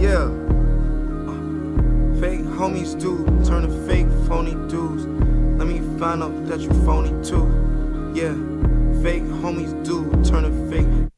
[0.00, 0.28] Yeah.
[2.20, 5.04] Fake homies do turn to fake phony dudes.
[5.58, 7.44] Let me find out that you phony too.
[8.14, 8.32] Yeah.
[9.02, 11.09] Fake homies do turn to fake.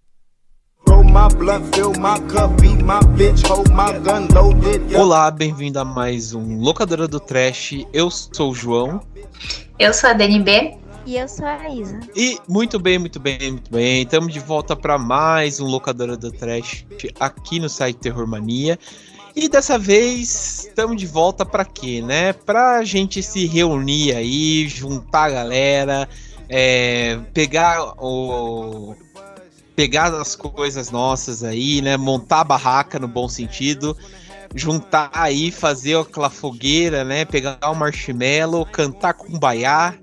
[4.96, 7.84] Olá, bem-vindo a mais um Locadora do Trash.
[7.92, 9.02] Eu sou o João.
[9.76, 10.76] Eu sou a DNB.
[11.04, 11.98] E eu sou a Isa.
[12.14, 14.02] E muito bem, muito bem, muito bem.
[14.02, 16.86] Estamos de volta para mais um Locadora do Trash
[17.18, 18.78] aqui no site Terror Mania.
[19.34, 22.32] E dessa vez estamos de volta para quê, né?
[22.32, 26.08] Pra gente se reunir aí, juntar a galera,
[26.48, 28.94] é, pegar o
[29.74, 31.96] pegar as coisas nossas aí, né?
[31.96, 33.96] Montar a barraca no bom sentido,
[34.54, 37.24] juntar aí, fazer aquela fogueira, né?
[37.24, 39.94] Pegar o marshmallow, cantar com baiá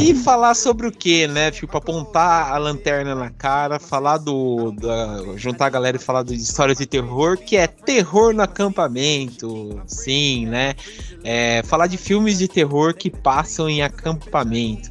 [0.00, 1.50] e falar sobre o que, né?
[1.50, 4.72] Tipo, apontar a lanterna na cara, falar do.
[4.72, 9.80] Da, juntar a galera e falar de histórias de terror, que é terror no acampamento,
[9.86, 10.74] sim, né?
[11.22, 14.90] É, falar de filmes de terror que passam em acampamento.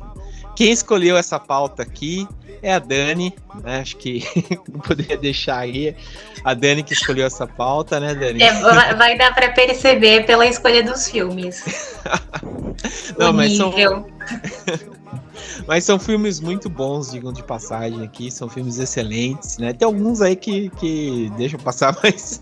[0.55, 2.27] Quem escolheu essa pauta aqui
[2.61, 3.79] é a Dani, né?
[3.79, 4.23] Acho que
[4.71, 5.95] não poderia deixar aí.
[6.43, 8.41] A Dani que escolheu essa pauta, né, Dani?
[8.41, 8.53] É,
[8.95, 11.63] vai dar para perceber pela escolha dos filmes.
[13.17, 13.73] não, mas são,
[15.67, 18.29] mas são filmes muito bons, digam de passagem aqui.
[18.31, 19.73] São filmes excelentes, né?
[19.73, 22.41] Tem alguns aí que, que deixam passar, mas.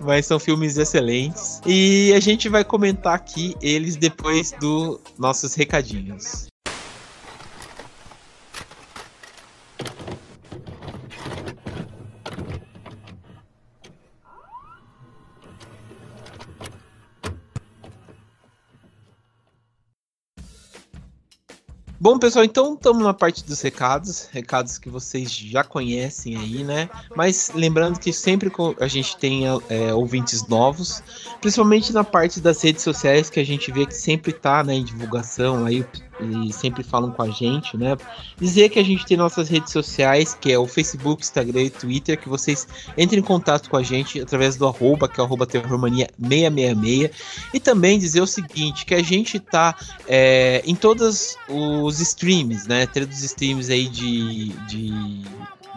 [0.00, 1.60] Mas são filmes excelentes.
[1.64, 6.48] E a gente vai comentar aqui eles depois dos nossos recadinhos.
[21.98, 26.90] Bom, pessoal, então estamos na parte dos recados, recados que vocês já conhecem aí, né?
[27.14, 31.02] Mas lembrando que sempre a gente tem é, ouvintes novos,
[31.40, 34.84] principalmente na parte das redes sociais, que a gente vê que sempre tá né, em
[34.84, 35.86] divulgação aí,
[36.20, 37.96] e sempre falam com a gente, né?
[38.38, 42.18] Dizer que a gente tem nossas redes sociais, que é o Facebook, Instagram e Twitter,
[42.18, 42.66] que vocês
[42.96, 47.10] entrem em contato com a gente através do arroba, que é arroba terrormania666.
[47.52, 49.76] E também dizer o seguinte, que a gente tá
[50.06, 52.86] é, em todos os streams, né?
[52.86, 55.22] Todos os streams aí de, de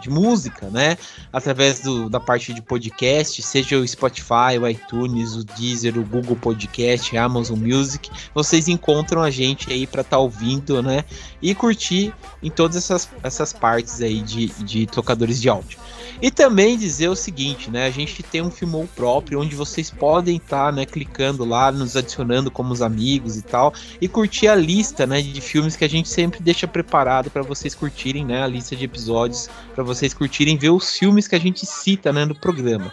[0.00, 0.96] de música, né?
[1.32, 6.36] Através do, da parte de podcast, seja o Spotify, o iTunes, o Deezer, o Google
[6.36, 11.04] Podcast, Amazon Music, vocês encontram a gente aí para estar tá ouvindo, né?
[11.40, 12.12] E curtir
[12.42, 15.78] em todas essas, essas partes aí de, de tocadores de áudio.
[16.22, 17.86] E também dizer o seguinte, né?
[17.86, 21.96] A gente tem um Filmou próprio, onde vocês podem estar, tá, né, clicando lá, nos
[21.96, 25.88] adicionando como os amigos e tal, e curtir a lista, né, de filmes que a
[25.88, 30.58] gente sempre deixa preparado para vocês curtirem, né, a lista de episódios, para vocês curtirem
[30.58, 32.92] ver os filmes que a gente cita, né, no programa.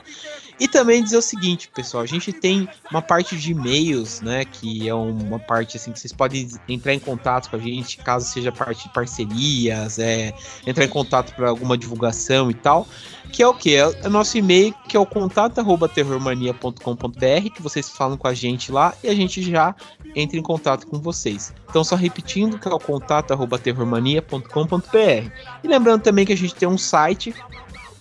[0.59, 4.88] E também dizer o seguinte, pessoal, a gente tem uma parte de e-mails, né, que
[4.88, 8.51] é uma parte assim que vocês podem entrar em contato com a gente, caso seja
[8.51, 10.34] parte de parcerias, é,
[10.66, 12.88] entrar em contato para alguma divulgação e tal,
[13.31, 13.75] que é o que?
[13.75, 18.95] É o nosso e-mail, que é o contato@terrormania.com.br, que vocês falam com a gente lá
[19.03, 19.75] e a gente já
[20.16, 21.53] entra em contato com vocês.
[21.69, 25.31] Então só repetindo que é o contato@terrormania.com.br.
[25.63, 27.35] E lembrando também que a gente tem um site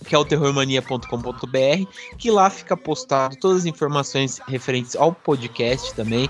[0.07, 6.29] que é o terrormania.com.br, que lá fica postado todas as informações referentes ao podcast também.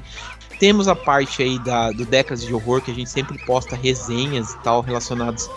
[0.60, 4.54] Temos a parte aí da, do Décadas de Horror, que a gente sempre posta resenhas
[4.54, 5.50] e tal relacionados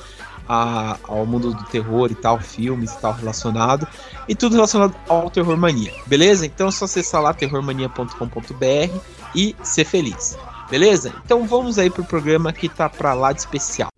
[0.46, 3.88] a, ao mundo do terror e tal, filmes e tal relacionado.
[4.28, 6.44] E tudo relacionado ao Terror Mania, beleza?
[6.44, 9.00] Então é só acessar lá terrormania.com.br
[9.34, 10.36] e ser feliz,
[10.68, 11.14] beleza?
[11.24, 13.90] Então vamos aí pro programa que tá pra lá de especial.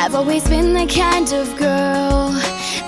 [0.00, 2.30] I've always been the kind of girl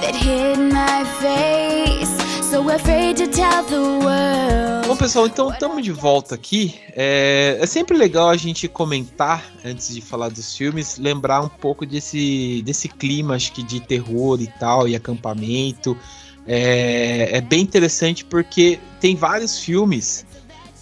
[0.01, 2.09] that hid my face.
[2.49, 4.87] So afraid to tell the world.
[4.87, 6.77] Bom, pessoal, então estamos de volta aqui.
[6.95, 11.85] É, é, sempre legal a gente comentar, antes de falar dos filmes, lembrar um pouco
[11.85, 15.99] desse, desse clima, acho que de terror e tal, e acampamento.
[16.47, 20.25] É, é bem interessante porque tem vários filmes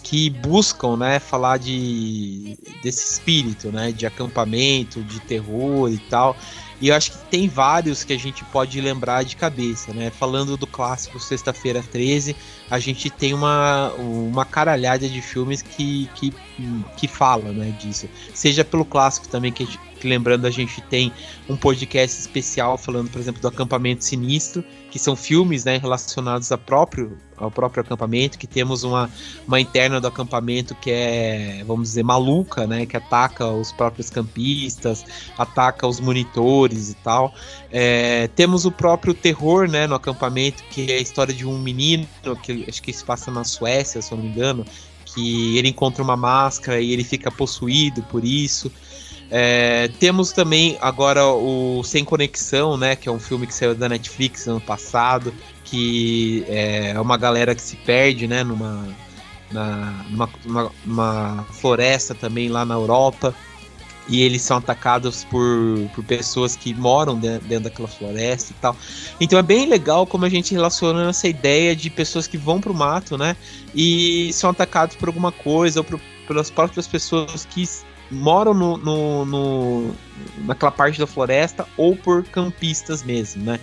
[0.09, 6.35] que buscam, né, falar de desse espírito, né, de acampamento, de terror e tal.
[6.81, 10.11] E eu acho que tem vários que a gente pode lembrar de cabeça, né?
[10.11, 12.37] Falando do clássico Sexta-feira 13,
[12.71, 16.33] a gente tem uma, uma caralhada de filmes que, que,
[16.97, 18.09] que fala né, disso.
[18.33, 21.13] Seja pelo clássico também, que, que lembrando, a gente tem
[21.49, 26.57] um podcast especial falando, por exemplo, do Acampamento Sinistro, que são filmes né, relacionados a
[26.57, 29.11] próprio, ao próprio acampamento, que temos uma,
[29.47, 32.87] uma interna do acampamento que é, vamos dizer, maluca, né?
[32.87, 35.05] Que ataca os próprios campistas,
[35.37, 37.35] ataca os monitores e tal.
[37.71, 42.07] É, temos o próprio terror, né, no acampamento, que é a história de um menino,
[42.43, 44.65] que acho que se passa na Suécia, se eu não me engano,
[45.05, 48.73] que ele encontra uma máscara e ele fica possuído por isso.
[49.31, 52.97] É, temos também agora o Sem Conexão, né?
[52.97, 55.33] Que é um filme que saiu da Netflix ano passado,
[55.65, 58.43] que é uma galera que se perde, né?
[58.43, 58.87] Numa,
[59.53, 63.35] na, numa, numa, numa floresta também lá na Europa
[64.09, 65.47] e eles são atacados por,
[65.95, 68.77] por pessoas que moram dentro, dentro, daquela floresta e tal.
[69.21, 72.73] Então é bem legal como a gente relaciona essa ideia de pessoas que vão pro
[72.73, 73.37] mato, né?
[73.75, 77.69] E são atacados por alguma coisa ou por, pelas próprias pessoas que
[78.11, 79.95] moram no, no, no,
[80.39, 83.61] naquela parte da floresta ou por campistas mesmo, né?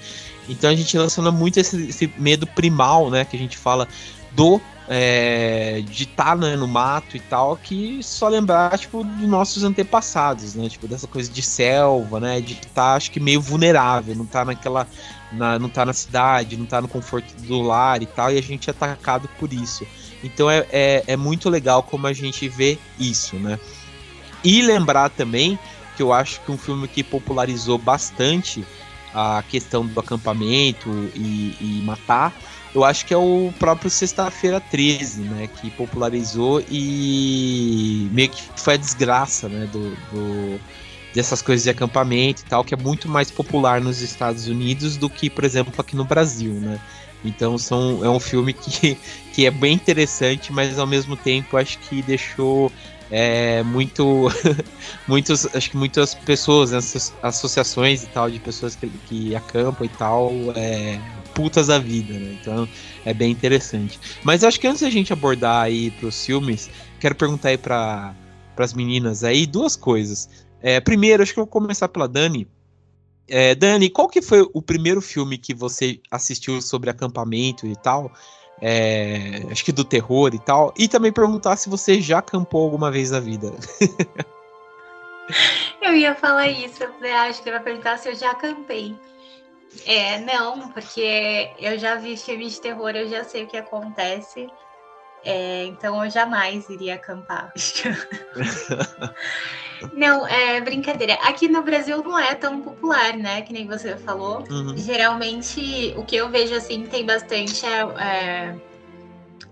[0.47, 3.25] Então a gente relaciona muito esse, esse medo primal, né?
[3.25, 3.87] Que a gente fala
[4.31, 9.27] do é, de estar tá, né, no mato e tal, que só lembrar, tipo, dos
[9.27, 10.69] nossos antepassados, né?
[10.69, 12.39] Tipo, dessa coisa de selva, né?
[12.39, 14.87] De estar, tá, acho que meio vulnerável, não tá naquela.
[15.31, 18.41] Na, não tá na cidade, não tá no conforto do lar e tal, e a
[18.41, 19.85] gente é atacado por isso.
[20.23, 23.59] Então é, é, é muito legal como a gente vê isso, né?
[24.45, 25.57] E lembrar também
[25.97, 28.63] que eu acho que um filme que popularizou bastante
[29.13, 32.33] a questão do acampamento e, e matar,
[32.73, 35.47] eu acho que é o próprio Sexta-feira 13, né?
[35.47, 39.67] Que popularizou e meio que foi a desgraça, né?
[39.71, 40.59] Do, do,
[41.13, 45.09] dessas coisas de acampamento e tal, que é muito mais popular nos Estados Unidos do
[45.09, 46.79] que, por exemplo, aqui no Brasil, né?
[47.23, 48.97] Então são, é um filme que,
[49.33, 52.71] que é bem interessante, mas ao mesmo tempo acho que deixou
[53.11, 54.29] é, muito
[55.07, 56.79] muitos acho que muitas pessoas né,
[57.21, 60.99] associações e tal de pessoas que, que acampam e tal é,
[61.33, 62.37] putas da vida né?
[62.41, 62.67] então
[63.05, 63.99] é bem interessante.
[64.23, 66.69] Mas acho que antes da gente abordar aí pros filmes
[66.99, 68.15] quero perguntar aí para
[68.57, 70.29] as meninas aí duas coisas.
[70.61, 72.47] É, primeiro acho que eu vou começar pela Dani.
[73.27, 78.11] É, Dani qual que foi o primeiro filme que você assistiu sobre acampamento e tal
[78.61, 80.73] é, acho que do terror e tal.
[80.77, 83.53] E também perguntar se você já acampou alguma vez na vida.
[85.81, 88.95] eu ia falar isso, eu acho que ele vai perguntar se eu já acampei.
[89.85, 94.47] É, não, porque eu já vi filme de terror, eu já sei o que acontece.
[95.23, 97.51] É, então eu jamais iria acampar.
[99.93, 101.13] não, é brincadeira.
[101.23, 103.41] Aqui no Brasil não é tão popular, né?
[103.41, 104.43] Que nem você falou.
[104.49, 104.75] Uhum.
[104.77, 108.55] Geralmente, o que eu vejo assim tem bastante é, é,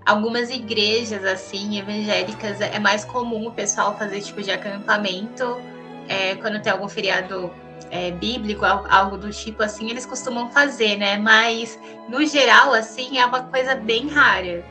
[0.05, 2.61] algumas igrejas assim evangélicas.
[2.61, 5.61] É mais comum o pessoal fazer tipo de acampamento
[6.07, 7.51] é, quando tem algum feriado
[7.89, 11.17] é, bíblico, algo do tipo assim, eles costumam fazer, né?
[11.17, 11.79] Mas
[12.09, 14.63] no geral, assim, é uma coisa bem rara.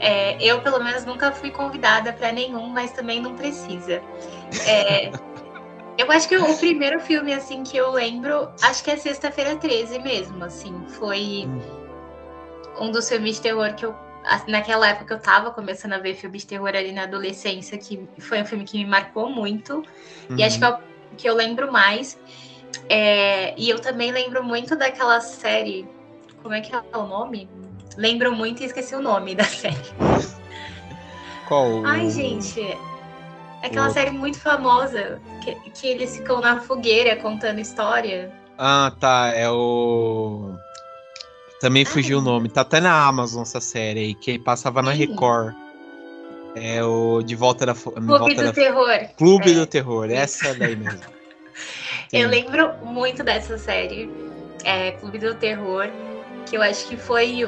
[0.00, 4.02] É, eu, pelo menos, nunca fui convidada para nenhum, mas também não precisa.
[4.66, 5.10] É,
[5.96, 9.98] eu acho que o primeiro filme, assim, que eu lembro, acho que é Sexta-feira 13
[10.00, 10.84] mesmo, assim.
[10.88, 11.48] Foi
[12.78, 13.94] um dos filmes de terror que eu.
[14.48, 18.40] Naquela época eu tava começando a ver filmes de terror ali na adolescência, que foi
[18.40, 19.84] um filme que me marcou muito.
[20.30, 20.38] Uhum.
[20.38, 20.78] E acho que é o
[21.16, 22.18] que eu lembro mais.
[22.88, 25.86] É, e eu também lembro muito daquela série.
[26.42, 27.48] Como é que é o nome?
[27.96, 29.76] Lembro muito e esqueci o nome da série.
[31.46, 31.84] Qual?
[31.84, 32.60] Ai, gente.
[32.60, 33.92] É aquela o...
[33.92, 38.32] série muito famosa que, que eles ficam na fogueira contando história.
[38.58, 39.32] Ah, tá.
[39.34, 40.54] É o.
[41.60, 42.48] Também fugiu o nome.
[42.48, 44.86] Tá até na Amazon essa série aí, que passava Sim.
[44.86, 45.54] na Record.
[46.56, 48.52] É o De Volta da Clube Volta do da...
[48.52, 49.08] Terror.
[49.16, 49.54] Clube é.
[49.54, 51.00] do Terror, essa daí mesmo.
[52.12, 54.08] eu lembro muito dessa série,
[54.62, 55.88] é, Clube do Terror,
[56.46, 57.44] que eu acho que foi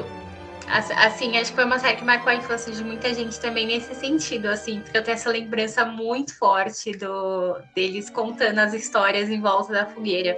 [0.67, 3.95] Assim, acho que foi uma série que marcou a infância de muita gente também nesse
[3.95, 9.39] sentido, assim, porque eu tenho essa lembrança muito forte do deles contando as histórias em
[9.39, 10.37] volta da fogueira.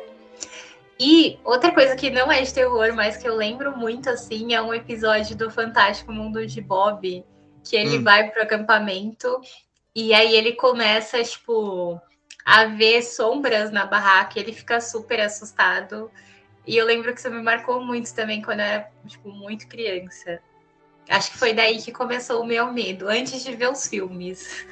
[1.00, 4.62] E outra coisa que não é de terror, mas que eu lembro muito, assim, é
[4.62, 7.25] um episódio do Fantástico Mundo de Bob,
[7.63, 8.03] que ele hum.
[8.03, 9.41] vai pro acampamento
[9.95, 12.00] e aí ele começa, tipo,
[12.45, 16.12] a ver sombras na barraca, ele fica super assustado.
[16.70, 20.40] E eu lembro que isso me marcou muito também quando eu era, tipo, muito criança.
[21.10, 24.68] Acho que foi daí que começou o meu medo, antes de ver os filmes.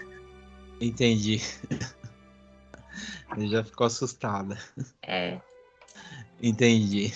[0.80, 1.42] Entendi.
[3.36, 4.60] Ele já ficou assustada.
[5.02, 5.40] É.
[6.40, 7.12] Entendi.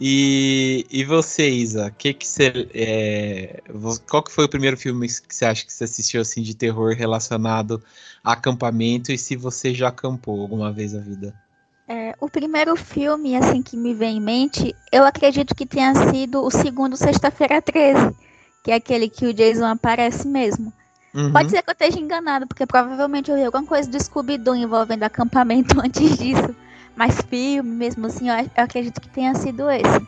[0.00, 3.62] E, e você, Isa, que que você, é,
[4.08, 6.96] qual que foi o primeiro filme que você acha que você assistiu assim de terror
[6.96, 7.80] relacionado
[8.24, 11.49] a acampamento e se você já acampou alguma vez na vida?
[11.92, 16.40] É, o primeiro filme assim que me vem em mente, eu acredito que tenha sido
[16.40, 18.14] o segundo Sexta-feira 13,
[18.62, 20.72] que é aquele que o Jason aparece mesmo.
[21.12, 21.32] Uhum.
[21.32, 25.02] Pode ser que eu esteja enganado, porque provavelmente eu vi alguma coisa do Scooby-Doo envolvendo
[25.02, 26.54] acampamento antes disso.
[26.94, 30.06] Mas filme mesmo assim, eu, eu acredito que tenha sido esse.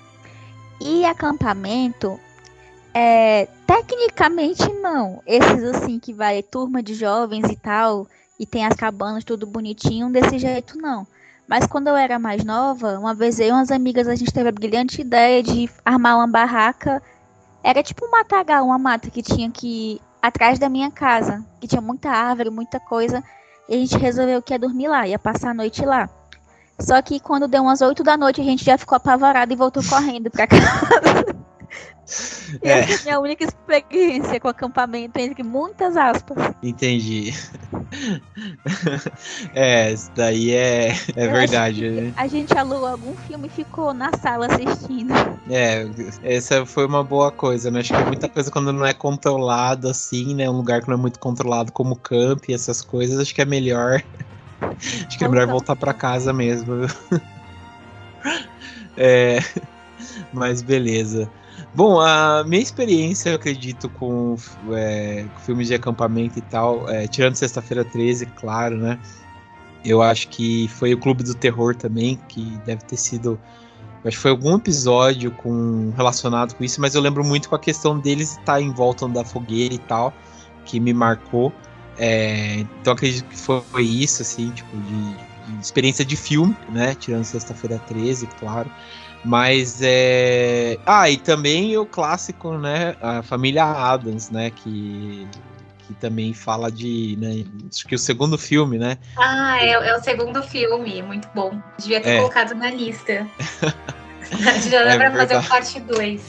[0.81, 2.17] E acampamento,
[2.95, 5.21] é, tecnicamente não.
[5.27, 8.07] Esses assim que vai turma de jovens e tal,
[8.39, 11.05] e tem as cabanas tudo bonitinho, desse jeito não.
[11.49, 14.49] Mas quando eu era mais nova, uma vez eu e umas amigas, a gente teve
[14.49, 17.03] a brilhante ideia de armar uma barraca.
[17.63, 21.83] Era tipo um matagal, uma mata que tinha que atrás da minha casa, que tinha
[21.83, 23.23] muita árvore, muita coisa.
[23.69, 26.09] E a gente resolveu que ia dormir lá, ia passar a noite lá.
[26.81, 29.83] Só que quando deu umas 8 da noite, a gente já ficou apavorado e voltou
[29.85, 31.22] correndo pra casa.
[32.63, 32.81] E é.
[32.81, 36.55] essa é a minha única experiência com acampamento, entre muitas aspas.
[36.63, 37.35] Entendi.
[39.55, 41.91] É, isso daí é, é verdade.
[41.91, 42.15] Né?
[42.17, 45.13] A gente alugou algum filme e ficou na sala assistindo.
[45.51, 45.87] É,
[46.23, 47.81] essa foi uma boa coisa, né?
[47.81, 50.49] Acho que muita coisa quando não é controlado assim, né?
[50.49, 53.47] Um lugar que não é muito controlado como camp e essas coisas, acho que é
[53.47, 54.03] melhor
[55.07, 56.87] Acho que é melhor voltar para casa mesmo.
[58.97, 59.41] é,
[60.33, 61.29] mas beleza.
[61.75, 64.37] Bom, a minha experiência, eu acredito, com,
[64.73, 68.99] é, filmes de acampamento e tal, é, tirando Sexta-feira 13, claro, né?
[69.83, 73.41] Eu acho que foi o Clube do Terror também, que deve ter sido.
[74.05, 77.59] Acho que foi algum episódio com, relacionado com isso, mas eu lembro muito com a
[77.59, 80.13] questão deles estar em volta da fogueira e tal,
[80.67, 81.53] que me marcou.
[81.97, 86.95] É, então acredito que foi isso, assim, tipo, de, de experiência de filme, né?
[86.95, 88.71] Tirando Sexta-feira 13, claro.
[89.25, 90.79] Mas é.
[90.85, 92.97] Ah, e também o clássico, né?
[93.01, 94.51] A família Adams, né?
[94.51, 95.27] Que,
[95.87, 97.17] que também fala de.
[97.21, 98.99] Né, acho que o segundo filme, né?
[99.17, 101.61] Ah, é, é o segundo filme, muito bom.
[101.79, 102.17] Devia ter é.
[102.19, 103.27] colocado na lista.
[104.71, 106.23] já dá é pra fazer o parte 2.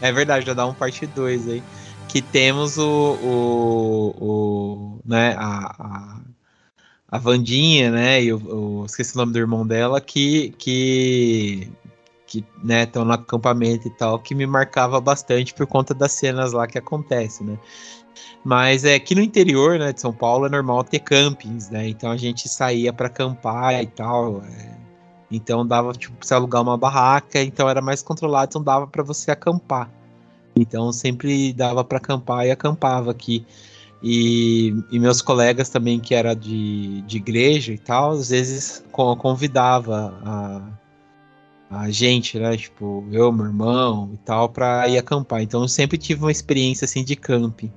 [0.00, 1.62] É verdade, já dá um parte 2 aí
[2.14, 6.20] que temos o, o, o né, a, a,
[7.08, 11.68] a Vandinha, né, e o, esqueci o nome do irmão dela, que, que,
[12.34, 16.52] que né, estão no acampamento e tal, que me marcava bastante por conta das cenas
[16.52, 17.58] lá que acontecem, né.
[18.44, 22.10] Mas é que no interior, né, de São Paulo é normal ter campings, né, então
[22.10, 24.76] a gente saía para acampar e tal, é,
[25.30, 29.30] então dava, tipo, você alugar uma barraca, então era mais controlado, então dava para você
[29.30, 29.90] acampar.
[30.56, 33.44] Então sempre dava para acampar e acampava aqui.
[34.02, 40.14] E, e, meus colegas também, que era de, de igreja e tal, às vezes convidava
[40.22, 40.60] a,
[41.70, 42.56] a gente, né?
[42.56, 45.42] Tipo, eu, meu irmão e tal, para ir acampar.
[45.42, 47.72] Então eu sempre tive uma experiência assim de camping.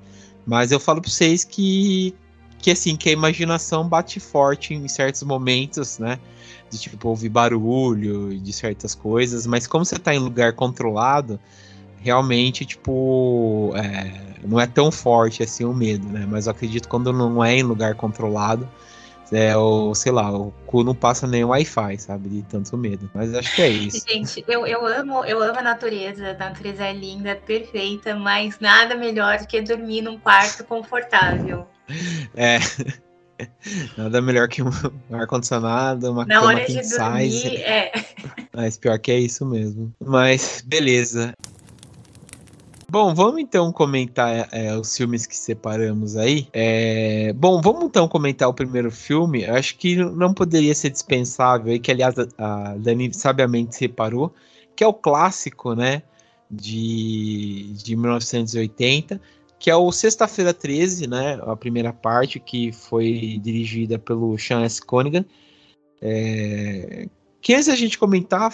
[0.46, 2.16] Mas eu falo para vocês que,
[2.60, 6.20] que assim, que a imaginação bate forte em certos momentos, né?
[6.70, 11.40] De tipo ouvir barulho de certas coisas, mas como você tá em lugar controlado,
[12.00, 16.26] realmente, tipo, é, não é tão forte assim o medo, né?
[16.30, 18.70] Mas eu acredito quando não é em lugar controlado,
[19.32, 22.30] é, o, sei lá, o cu não passa nem Wi-Fi, sabe?
[22.30, 23.10] De tanto medo.
[23.14, 24.04] Mas acho que é isso.
[24.08, 26.32] Gente, eu, eu amo, eu amo a natureza.
[26.32, 31.68] A natureza é linda, perfeita, mas nada melhor do que dormir num quarto confortável.
[32.36, 32.60] É.
[33.98, 34.70] Nada melhor que um
[35.12, 37.58] ar-condicionado, uma Na cama hora de dormir, size.
[37.58, 37.92] é.
[38.54, 39.94] Mas pior que é isso mesmo.
[40.04, 41.34] Mas beleza.
[42.90, 46.48] Bom, vamos então comentar é, os filmes que separamos aí.
[46.54, 49.44] É, bom, vamos então comentar o primeiro filme.
[49.44, 54.34] Acho que não poderia ser dispensável aí, que aliás a Dani sabiamente separou,
[54.74, 56.02] que é o clássico, né,
[56.50, 59.20] de, de 1980,
[59.60, 64.82] que é o Sexta-feira 13, né, a primeira parte, que foi dirigida pelo Sean S.
[64.82, 65.26] Conigan.
[66.02, 67.10] É,
[67.42, 68.50] que antes a gente comentar,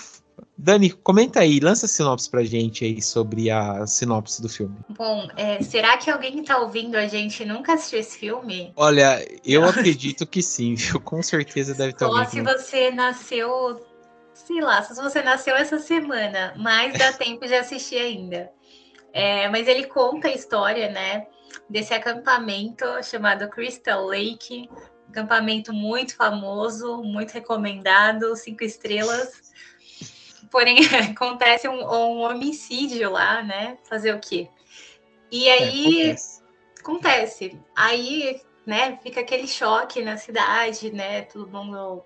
[0.58, 4.78] Dani, comenta aí, lança a sinopse pra gente aí sobre a sinopse do filme.
[4.90, 8.72] Bom, é, será que alguém que tá ouvindo a gente nunca assistiu esse filme?
[8.76, 11.00] Olha, eu acredito que sim, viu?
[11.00, 12.24] Com certeza deve ter Só alguém.
[12.24, 13.86] Só se você nasceu,
[14.34, 18.52] sei lá, se você nasceu essa semana, mas dá tempo de assistir ainda.
[19.12, 21.28] É, mas ele conta a história, né,
[21.70, 24.70] desse acampamento chamado Crystal Lake,
[25.10, 29.43] acampamento muito famoso, muito recomendado, cinco estrelas
[30.52, 30.78] porém
[31.12, 33.78] acontece um, um, homicídio lá, né?
[33.84, 34.50] Fazer o quê?
[35.32, 36.42] E é, aí é, acontece.
[36.80, 37.60] acontece.
[37.76, 41.24] Aí, né, fica aquele choque na cidade, né?
[41.24, 42.04] Todo mundo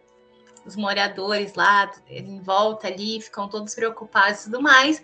[0.67, 5.01] os moradores lá em volta ali ficam todos preocupados e tudo mais.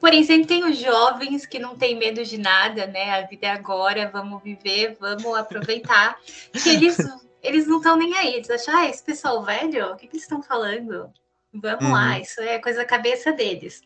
[0.00, 3.12] Porém, sempre tem os jovens que não têm medo de nada, né?
[3.12, 6.18] A vida é agora, vamos viver, vamos aproveitar.
[6.52, 6.98] que eles,
[7.42, 8.34] eles não estão nem aí.
[8.34, 11.10] Eles acham, ah, esse pessoal velho, o que, que eles estão falando?
[11.60, 11.92] Vamos uhum.
[11.92, 13.82] lá, isso é coisa da cabeça deles.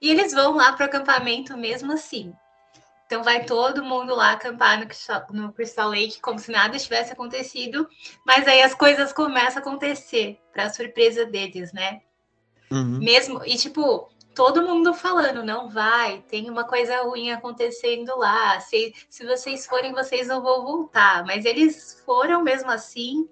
[0.00, 2.32] E eles vão lá para o acampamento mesmo assim.
[3.06, 7.88] Então vai todo mundo lá acampar no, no Crystal Lake como se nada tivesse acontecido,
[8.24, 12.02] mas aí as coisas começam a acontecer para surpresa deles, né?
[12.70, 12.98] Uhum.
[12.98, 18.60] Mesmo e tipo todo mundo falando não vai, tem uma coisa ruim acontecendo lá.
[18.60, 21.24] Se, se vocês forem, vocês não vão voltar.
[21.24, 23.28] Mas eles foram mesmo assim.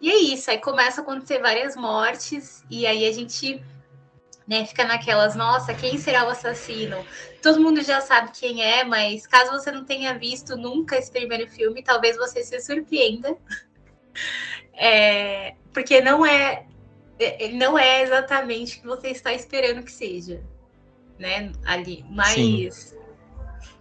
[0.00, 0.50] E é isso.
[0.50, 3.62] Aí começa a acontecer várias mortes e aí a gente
[4.48, 4.64] né?
[4.64, 7.04] Fica naquelas, nossa, quem será o assassino?
[7.42, 11.46] Todo mundo já sabe quem é, mas caso você não tenha visto nunca esse primeiro
[11.50, 13.36] filme, talvez você se surpreenda.
[14.80, 16.64] É, porque não é,
[17.18, 20.40] é não é exatamente o que você está esperando que seja,
[21.18, 21.50] né?
[21.64, 22.70] Ali, mas Sim.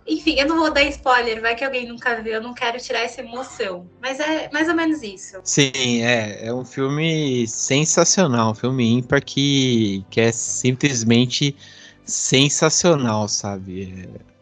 [0.07, 3.01] Enfim, eu não vou dar spoiler, vai que alguém nunca viu, eu não quero tirar
[3.01, 3.89] essa emoção.
[4.01, 5.37] Mas é mais ou menos isso.
[5.43, 11.55] Sim, é, é um filme sensacional, um filme ímpar que, que é simplesmente
[12.05, 14.07] sensacional, sabe?
[14.33, 14.36] É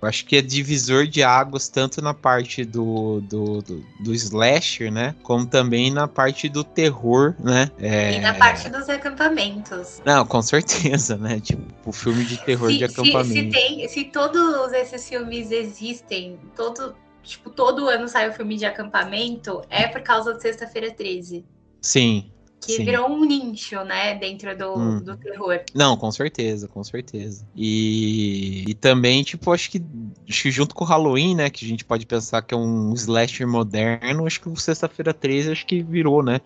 [0.00, 4.90] eu acho que é divisor de águas tanto na parte do, do, do, do slasher,
[4.90, 5.14] né?
[5.22, 7.70] Como também na parte do terror, né?
[7.78, 8.14] É...
[8.14, 10.00] E na parte dos acampamentos.
[10.04, 11.38] Não, com certeza, né?
[11.40, 13.28] Tipo, o filme de terror se, de acampamento.
[13.28, 18.56] Se, se, tem, se todos esses filmes existem, todo, tipo, todo ano sai o filme
[18.56, 21.44] de acampamento, é por causa de Sexta-feira 13.
[21.82, 22.30] Sim,
[22.60, 22.84] que Sim.
[22.84, 25.00] virou um nicho, né, dentro do, hum.
[25.00, 25.60] do terror.
[25.74, 27.46] Não, com certeza, com certeza.
[27.56, 29.82] E, e também, tipo, acho que,
[30.28, 32.92] acho que junto com o Halloween, né, que a gente pode pensar que é um
[32.94, 36.40] slasher moderno, acho que o Sexta-feira 13 acho que virou, né,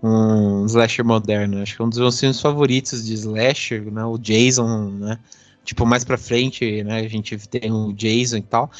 [0.00, 1.60] um slasher moderno.
[1.60, 5.18] Acho que é um dos meus filmes favoritos de slasher, né, o Jason, né,
[5.64, 8.70] tipo, mais pra frente, né, a gente tem o Jason e tal.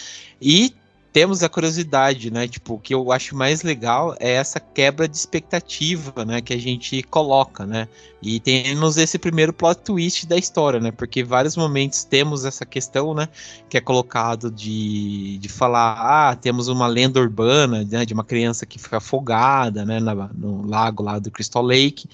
[0.41, 0.73] E
[1.13, 2.47] temos a curiosidade, né?
[2.47, 6.41] Tipo, o que eu acho mais legal é essa quebra de expectativa, né?
[6.41, 7.89] Que a gente coloca, né?
[8.23, 10.91] E temos esse primeiro plot twist da história, né?
[10.91, 13.29] Porque vários momentos temos essa questão, né?
[13.69, 18.05] Que é colocado de, de falar, ah, temos uma lenda urbana, né?
[18.05, 20.01] De uma criança que foi afogada, né?
[20.01, 22.09] Na, no lago lá do Crystal Lake.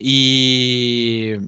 [0.00, 1.40] E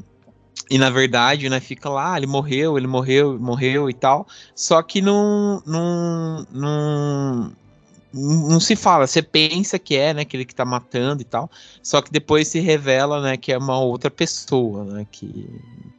[0.71, 4.25] e na verdade, né, fica lá, ele morreu, ele morreu, morreu e tal.
[4.55, 7.53] Só que não, não, não,
[8.13, 11.51] não se fala, você pensa que é, né, aquele que tá matando e tal,
[11.83, 15.49] só que depois se revela, né, que é uma outra pessoa, né, que,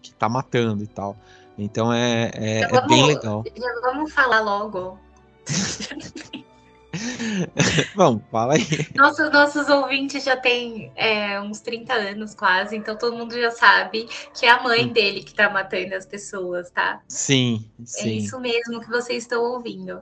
[0.01, 1.17] que tá matando e tal.
[1.57, 3.43] Então é, é, vamos, é bem legal.
[3.53, 4.97] Já vamos falar logo.
[7.95, 8.65] Vamos, fala aí.
[8.95, 14.07] Nosso, nossos ouvintes já têm é, uns 30 anos quase, então todo mundo já sabe
[14.33, 14.89] que é a mãe hum.
[14.93, 17.01] dele que tá matando as pessoas, tá?
[17.07, 18.09] Sim, é sim.
[18.09, 20.01] É isso mesmo que vocês estão ouvindo.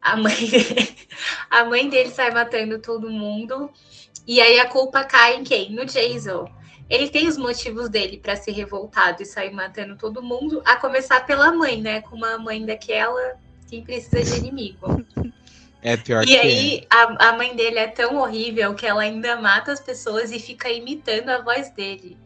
[0.00, 0.96] A mãe, dele,
[1.50, 3.70] a mãe dele sai matando todo mundo,
[4.26, 5.72] e aí a culpa cai em quem?
[5.72, 6.48] No Jason.
[6.88, 11.24] Ele tem os motivos dele para ser revoltado e sair matando todo mundo, a começar
[11.24, 12.02] pela mãe, né?
[12.02, 15.02] Com uma mãe daquela, quem precisa de inimigo.
[15.84, 16.86] É pior e que aí, é.
[16.88, 20.70] a, a mãe dele é tão horrível que ela ainda mata as pessoas e fica
[20.70, 22.16] imitando a voz dele.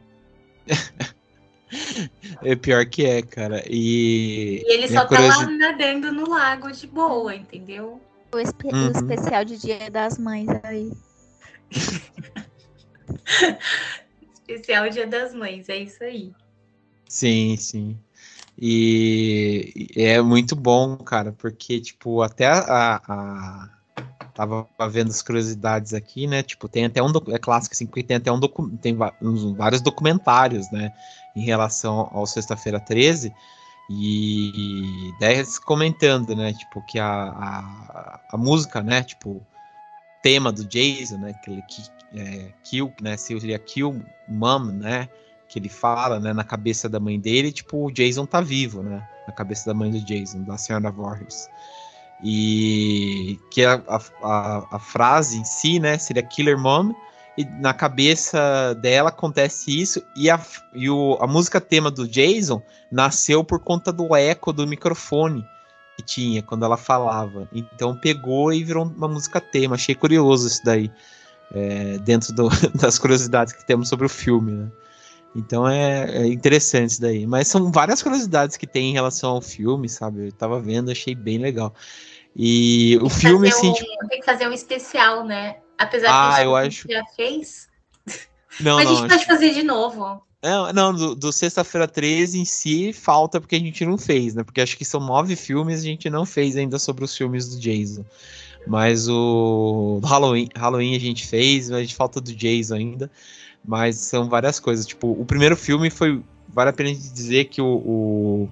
[2.45, 3.65] é pior que é, cara.
[3.69, 8.01] E, e ele só tá lá nadando no lago de boa, entendeu?
[8.33, 8.89] O, espe uhum.
[8.89, 10.93] o especial de Dia das Mães aí.
[14.47, 16.33] especial Dia das Mães, é isso aí.
[17.09, 17.99] Sim, sim.
[18.61, 23.69] E, é muito bom, cara, porque, tipo, até a, a,
[24.35, 26.43] tava vendo as curiosidades aqui, né?
[26.43, 28.41] Tipo, tem até um é clássico assim, porque tem até um
[28.81, 28.97] tem
[29.57, 30.93] vários documentários, né,
[31.35, 33.33] em relação ao Sexta-feira 13.
[33.91, 39.45] E daí comentando, né, tipo, que a, a, a música, né, tipo,
[40.23, 41.83] tema do Jason, né, aquele que
[42.15, 45.09] é, Kill, né, seria Kill Mom, né,
[45.49, 49.03] que ele fala, né, na cabeça da mãe dele, tipo, o Jason tá vivo, né?
[49.27, 51.49] Na cabeça da mãe do Jason, da senhora Voorhees.
[52.23, 53.83] E que a,
[54.23, 56.93] a, a, frase em si, né, seria Killer Mom,
[57.37, 60.39] e na cabeça dela acontece isso, e a,
[60.75, 65.47] e o, a música tema do Jason nasceu por conta do eco do microfone
[65.97, 67.49] que tinha quando ela falava.
[67.53, 69.77] Então pegou e virou uma música tema.
[69.77, 70.91] Achei curioso isso daí,
[71.53, 74.69] é, dentro do, das curiosidades que temos sobre o filme, né?
[75.35, 77.27] Então é, é, interessante isso daí.
[77.27, 80.29] Mas são várias curiosidades que tem em relação ao filme, sabe?
[80.29, 81.75] Eu tava vendo, achei bem legal.
[82.35, 83.71] E tem o filme, assim.
[83.71, 84.09] Um, tipo...
[84.09, 85.57] Tem que fazer um especial, né?
[85.77, 86.89] Apesar ah, que eu acho...
[86.91, 87.69] já fez.
[88.61, 90.23] Não, Mas não, a gente pode fazer de novo.
[90.43, 94.45] Não, não do, do Sexta-feira 13 em si falta porque a gente não fez, né?
[94.45, 97.49] Porque acho que são nove filmes e a gente não fez ainda sobre os filmes
[97.49, 98.05] do Jason.
[98.67, 103.11] Mas o Halloween, Halloween a gente fez, mas a gente falta do Jason ainda.
[103.69, 104.87] Mas são várias coisas.
[104.87, 106.23] Tipo, o primeiro filme foi.
[106.49, 108.49] Vale a pena dizer que o, o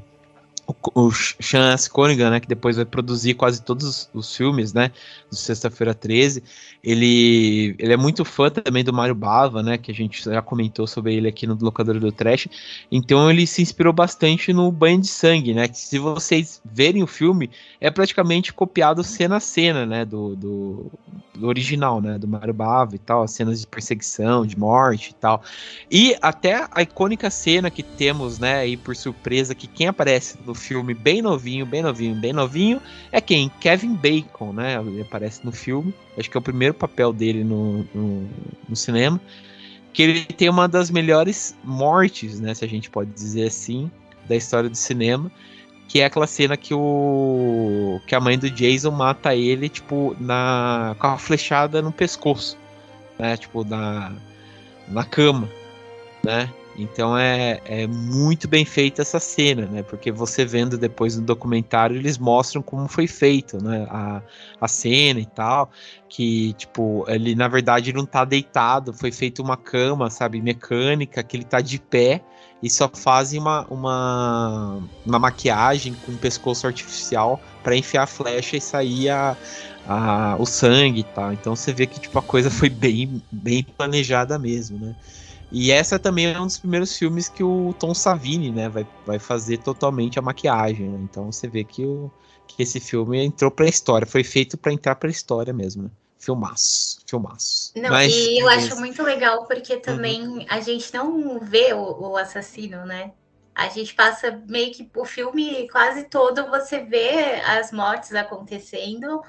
[0.66, 1.90] o, Sean S.
[2.30, 4.90] Né, que depois vai produzir quase todos os filmes, né,
[5.30, 6.42] do Sexta-feira 13,
[6.82, 10.86] ele, ele é muito fã também do Mario Bava, né, que a gente já comentou
[10.86, 12.48] sobre ele aqui no Locador do Trash,
[12.90, 17.06] então ele se inspirou bastante no Banho de Sangue, né, que se vocês verem o
[17.06, 17.50] filme,
[17.80, 20.92] é praticamente copiado cena a cena, né, do, do,
[21.34, 25.14] do original, né, do Mario Bava e tal, as cenas de perseguição, de morte e
[25.14, 25.42] tal,
[25.90, 30.55] e até a icônica cena que temos, né, aí por surpresa, que quem aparece no
[30.56, 32.80] filme bem novinho, bem novinho, bem novinho,
[33.12, 33.50] é quem?
[33.60, 34.80] Kevin Bacon, né?
[34.80, 35.94] Ele aparece no filme.
[36.18, 38.28] Acho que é o primeiro papel dele no, no,
[38.68, 39.20] no cinema.
[39.92, 42.54] Que ele tem uma das melhores mortes, né?
[42.54, 43.90] Se a gente pode dizer assim,
[44.28, 45.30] da história do cinema.
[45.88, 48.00] Que é aquela cena que o.
[48.06, 50.96] que a mãe do Jason mata ele, tipo, na.
[50.98, 52.58] com a flechada no pescoço.
[53.18, 53.36] Né?
[53.36, 54.12] Tipo, na.
[54.88, 55.48] na cama.
[56.24, 56.50] Né?
[56.78, 59.82] Então é, é muito bem feita essa cena, né?
[59.82, 63.86] Porque você vendo depois no documentário, eles mostram como foi feito, né?
[63.90, 64.22] A,
[64.60, 65.70] a cena e tal.
[66.08, 71.36] Que, tipo, ele na verdade não tá deitado, foi feita uma cama, sabe, mecânica, que
[71.36, 72.22] ele tá de pé
[72.62, 78.56] e só fazem uma, uma, uma maquiagem com um pescoço artificial para enfiar a flecha
[78.56, 79.36] e sair a,
[79.86, 81.32] a, o sangue e tal.
[81.32, 84.94] Então você vê que tipo, a coisa foi bem, bem planejada mesmo, né?
[85.58, 89.18] E essa também é um dos primeiros filmes que o Tom Savini, né, vai, vai
[89.18, 90.86] fazer totalmente a maquiagem.
[90.86, 90.98] Né?
[91.10, 92.10] Então você vê que, o,
[92.46, 95.90] que esse filme entrou pra história, foi feito para entrar pra história mesmo, né?
[96.18, 97.72] Filmaço, filmaço.
[97.74, 99.80] Não, Mas, e eu acho muito legal porque uhum.
[99.80, 100.44] também uhum.
[100.46, 103.12] a gente não vê o, o, assassino, né?
[103.54, 109.22] A gente passa meio que o filme quase todo, você vê as mortes acontecendo,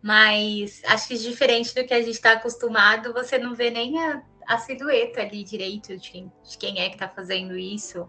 [0.00, 4.22] mas acho que diferente do que a gente está acostumado, você não vê nem a
[4.46, 8.08] a silhueta ali direito de quem, de quem é que está fazendo isso.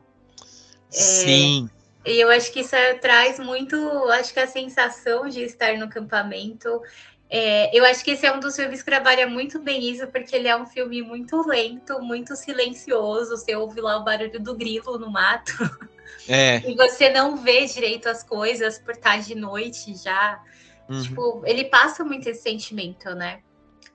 [0.89, 1.69] Sim.
[2.03, 3.75] É, e eu acho que isso traz muito,
[4.11, 6.81] acho que a sensação de estar no acampamento.
[7.27, 10.35] É, eu acho que esse é um dos filmes que trabalha muito bem isso, porque
[10.35, 13.35] ele é um filme muito lento, muito silencioso.
[13.35, 15.53] Você ouve lá o barulho do grilo no mato.
[16.27, 16.57] É.
[16.67, 20.41] E você não vê direito as coisas por estar de noite já.
[20.89, 21.01] Uhum.
[21.01, 23.41] Tipo, ele passa muito esse sentimento, né?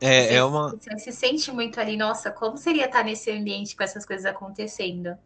[0.01, 0.71] É, você, é uma.
[0.71, 5.17] Você se sente muito ali, nossa, como seria estar nesse ambiente com essas coisas acontecendo?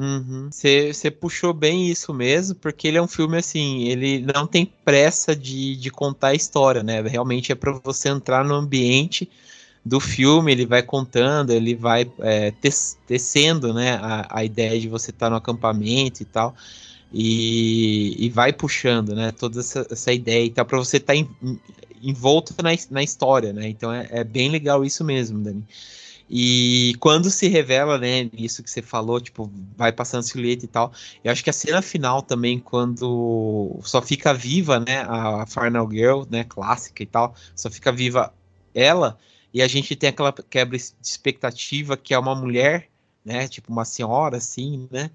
[0.00, 0.48] Uhum.
[0.50, 4.66] Você, você puxou bem isso mesmo, porque ele é um filme assim, ele não tem
[4.66, 7.00] pressa de, de contar a história, né?
[7.02, 9.30] Realmente é para você entrar no ambiente
[9.84, 12.52] do filme, ele vai contando, ele vai é,
[13.06, 16.54] tecendo né, a, a ideia de você estar no acampamento e tal.
[17.12, 21.28] E, e vai puxando, né, toda essa, essa ideia e tal, para você estar tá
[22.02, 23.68] envolto na, na história, né?
[23.68, 25.64] Então é, é, bem legal isso mesmo, Dani.
[26.34, 30.90] E quando se revela, né, isso que você falou, tipo, vai passando silhueta e tal,
[31.22, 36.22] eu acho que a cena final também, quando só fica viva, né, a Final Girl,
[36.30, 38.32] né, clássica e tal, só fica viva
[38.74, 39.18] ela,
[39.52, 42.88] e a gente tem aquela quebra de expectativa que é uma mulher,
[43.22, 45.10] né, tipo uma senhora, assim, né,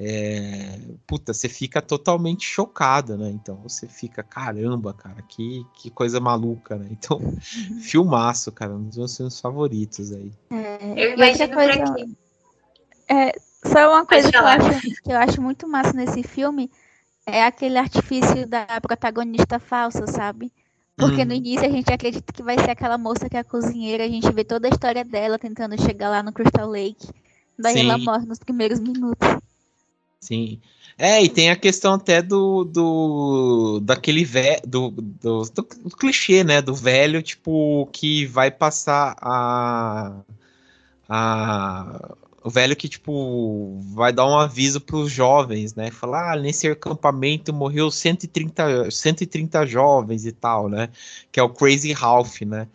[0.00, 3.30] é, puta, você fica totalmente chocada, né?
[3.30, 6.86] Então você fica, caramba, cara, que, que coisa maluca, né?
[6.92, 7.18] Então,
[7.82, 10.30] filmaço, cara, um dos meus filmes favoritos aí.
[10.50, 11.96] É, eu imagino coisa,
[13.08, 13.32] é,
[13.64, 16.70] Só uma coisa que eu, acho, que eu acho muito massa nesse filme
[17.26, 20.52] é aquele artifício da protagonista falsa, sabe?
[20.96, 21.24] Porque hum.
[21.24, 21.38] no uhum.
[21.38, 24.30] início a gente acredita que vai ser aquela moça que é a cozinheira, a gente
[24.32, 27.08] vê toda a história dela tentando chegar lá no Crystal Lake.
[27.58, 27.90] Daí Sim.
[27.90, 29.28] ela morre nos primeiros minutos.
[30.20, 30.60] Sim.
[30.96, 32.64] É, e tem a questão até do.
[32.64, 34.60] do daquele velho.
[34.66, 36.60] Do, do, do, do, clichê, né?
[36.60, 40.20] Do velho, tipo, que vai passar a.
[41.08, 45.90] a o velho que, tipo, vai dar um aviso para os jovens, né?
[45.90, 50.88] Falar, ah, nesse acampamento morreu 130, 130 jovens e tal, né?
[51.30, 52.68] Que é o Crazy Ralph, né?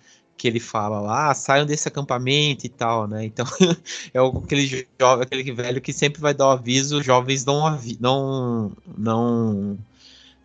[0.43, 3.23] Que ele fala lá, ah, saiam desse acampamento e tal, né?
[3.23, 3.45] Então
[4.13, 8.73] é aquele jovem, aquele velho que sempre vai dar o aviso, os jovens não não
[8.97, 9.79] não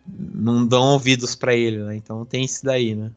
[0.07, 1.97] não dão ouvidos para ele, né?
[1.97, 3.11] Então tem isso daí, né?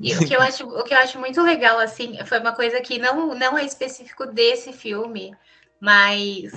[0.00, 2.80] E o que eu acho, o que eu acho muito legal assim, foi uma coisa
[2.80, 5.34] que não não é específico desse filme,
[5.80, 6.52] mas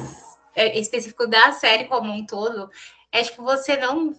[0.55, 2.69] é específico da série como um todo,
[3.12, 4.13] é tipo você não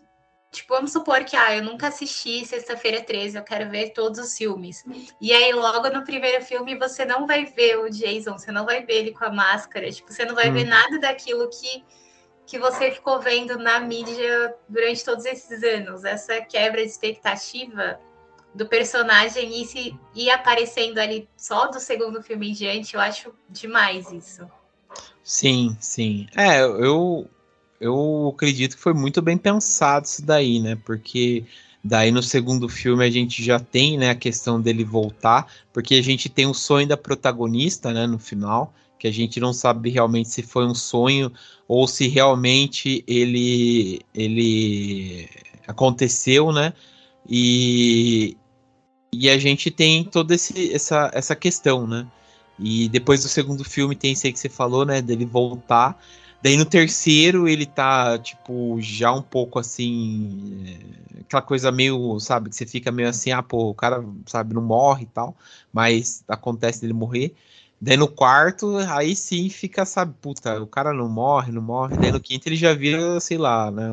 [0.51, 4.37] Tipo, vamos supor que ah, eu nunca assisti Sexta-feira 13, eu quero ver todos os
[4.37, 4.85] filmes.
[5.21, 8.85] E aí, logo no primeiro filme, você não vai ver o Jason, você não vai
[8.85, 10.55] ver ele com a máscara, tipo, você não vai hum.
[10.55, 11.85] ver nada daquilo que,
[12.47, 16.05] que você ficou vendo na mídia durante todos esses anos.
[16.05, 18.01] Essa quebra de expectativa
[18.53, 23.33] do personagem e se ir aparecendo ali só do segundo filme em diante, eu acho
[23.49, 24.51] demais isso.
[25.23, 26.27] Sim, sim.
[26.37, 27.31] É, eu
[27.81, 30.77] eu acredito que foi muito bem pensado isso daí, né?
[30.85, 31.45] Porque
[31.83, 36.03] daí no segundo filme a gente já tem, né, a questão dele voltar, porque a
[36.03, 40.29] gente tem o sonho da protagonista, né, no final, que a gente não sabe realmente
[40.29, 41.33] se foi um sonho
[41.67, 45.29] ou se realmente ele ele
[45.67, 46.75] aconteceu, né?
[47.29, 48.37] E,
[49.13, 52.07] e a gente tem toda esse, essa, essa questão, né?
[52.59, 55.01] E depois do segundo filme tem isso aí que você falou, né?
[55.01, 55.99] Dele voltar.
[56.43, 60.65] Daí no terceiro ele tá, tipo, já um pouco assim.
[61.15, 64.55] É, aquela coisa meio, sabe, que você fica meio assim, ah, pô, o cara, sabe,
[64.55, 65.37] não morre e tal,
[65.73, 67.35] mas acontece dele morrer.
[67.81, 71.97] Daí no quarto, aí sim fica, sabe, puta, o cara não morre, não morre.
[71.97, 73.91] Daí no quinto ele já vira, sei lá, né,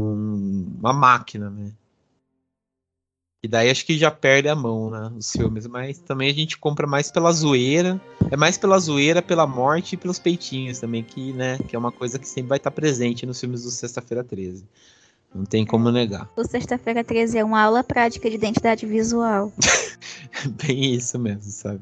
[0.00, 1.72] um, uma máquina, né.
[3.44, 5.12] E daí acho que já perde a mão, né?
[5.18, 5.66] Os filmes.
[5.66, 8.00] Mas também a gente compra mais pela zoeira.
[8.30, 11.58] É mais pela zoeira, pela morte e pelos peitinhos também, que, né?
[11.68, 14.64] Que é uma coisa que sempre vai estar presente nos filmes do Sexta-feira 13.
[15.34, 16.30] Não tem como negar.
[16.36, 19.52] O Sexta-feira 13 é uma aula prática de identidade visual.
[20.64, 21.80] bem isso mesmo, sabe?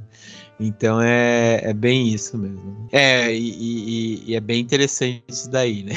[0.59, 2.88] Então é, é bem isso mesmo.
[2.93, 5.93] É, e, e, e é bem interessante isso daí, né?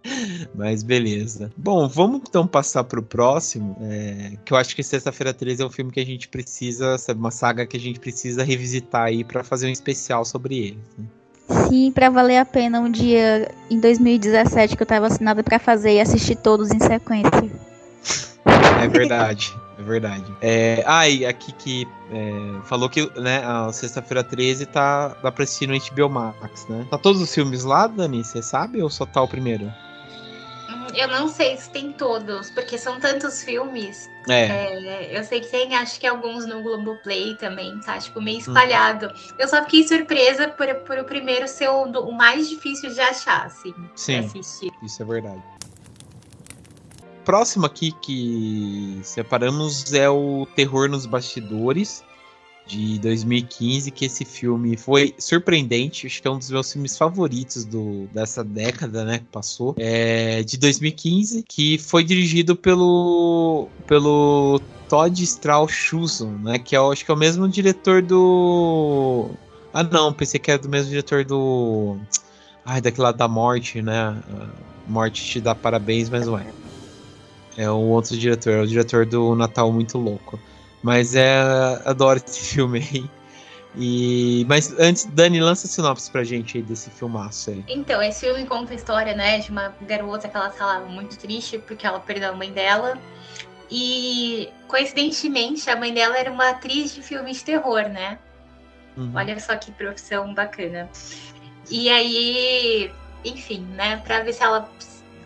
[0.54, 1.52] Mas beleza.
[1.56, 3.76] Bom, vamos então passar pro próximo.
[3.80, 7.20] É, que eu acho que Sexta-feira 13 é um filme que a gente precisa, sabe,
[7.20, 10.78] uma saga que a gente precisa revisitar aí para fazer um especial sobre ele.
[10.98, 11.04] Né?
[11.48, 15.94] Sim, para valer a pena um dia em 2017 que eu tava assinada para fazer
[15.94, 17.50] e assistir todos em sequência.
[18.82, 19.54] É verdade.
[19.78, 20.24] É verdade.
[20.42, 25.44] É, ah, e aqui que é, falou que né, a sexta-feira 13 tá, dá pra
[25.44, 26.84] assistir no HBO Max, né?
[26.90, 28.24] Tá todos os filmes lá, Dani?
[28.24, 29.72] Você sabe ou só tá o primeiro?
[30.94, 34.08] Eu não sei se tem todos, porque são tantos filmes.
[34.28, 34.46] É.
[34.46, 35.18] é.
[35.18, 37.98] eu sei que tem, acho que alguns no Globoplay também, tá?
[37.98, 39.06] Tipo, meio espalhado.
[39.06, 39.34] Hum.
[39.38, 43.46] Eu só fiquei surpresa por, por o primeiro ser o, o mais difícil de achar,
[43.46, 43.74] assim.
[43.94, 44.18] Sim.
[44.20, 44.70] Assistir.
[44.82, 45.42] Isso é verdade
[47.28, 52.02] próximo aqui que separamos é o Terror nos Bastidores,
[52.68, 57.64] de 2015, que esse filme foi surpreendente, acho que é um dos meus filmes favoritos
[57.64, 65.22] do, dessa década, né, que passou, é de 2015, que foi dirigido pelo pelo Todd
[65.24, 69.30] Strauss né, que é, acho que é o mesmo diretor do
[69.72, 71.98] Ah, não, pensei que era do mesmo diretor do
[72.70, 74.14] Ai, daquele lado da morte, né?
[74.86, 76.46] Morte te dá parabéns, mas não é.
[77.56, 80.38] É um outro diretor, é o diretor do Natal Muito Louco.
[80.82, 81.40] Mas é.
[81.84, 83.10] Adoro esse filme aí.
[83.76, 87.64] E, mas antes, Dani, lança a sinopse pra gente aí desse filmaço aí.
[87.68, 91.58] Então, esse filme conta a história, né, de uma garota que ela tá muito triste
[91.58, 92.98] porque ela perdeu a mãe dela.
[93.70, 98.18] E, coincidentemente, a mãe dela era uma atriz de filmes de terror, né?
[98.96, 99.12] Uhum.
[99.14, 100.88] Olha só que profissão bacana.
[101.70, 102.90] E aí,
[103.24, 104.68] enfim, né, pra ver se ela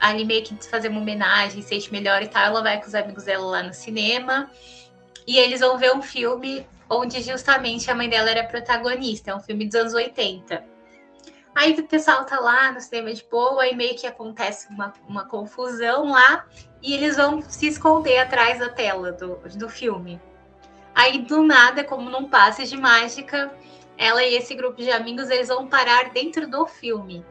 [0.00, 3.24] ali meio que fazer uma homenagem, sente melhor e tal, ela vai com os amigos
[3.24, 4.50] dela lá no cinema.
[5.26, 9.40] E eles vão ver um filme onde justamente a mãe dela era protagonista, é um
[9.40, 10.64] filme dos anos 80.
[11.54, 15.24] Aí o pessoal tá lá no cinema de boa, aí meio que acontece uma, uma
[15.24, 16.46] confusão lá,
[16.82, 20.20] e eles vão se esconder atrás da tela do, do filme.
[20.94, 23.52] Aí do nada, como num passe de mágica,
[23.96, 27.24] ela e esse grupo de amigos eles vão parar dentro do filme.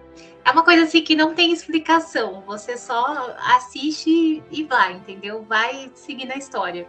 [0.43, 2.41] É uma coisa assim que não tem explicação.
[2.47, 5.43] Você só assiste e vai, entendeu?
[5.43, 6.87] Vai seguindo a história.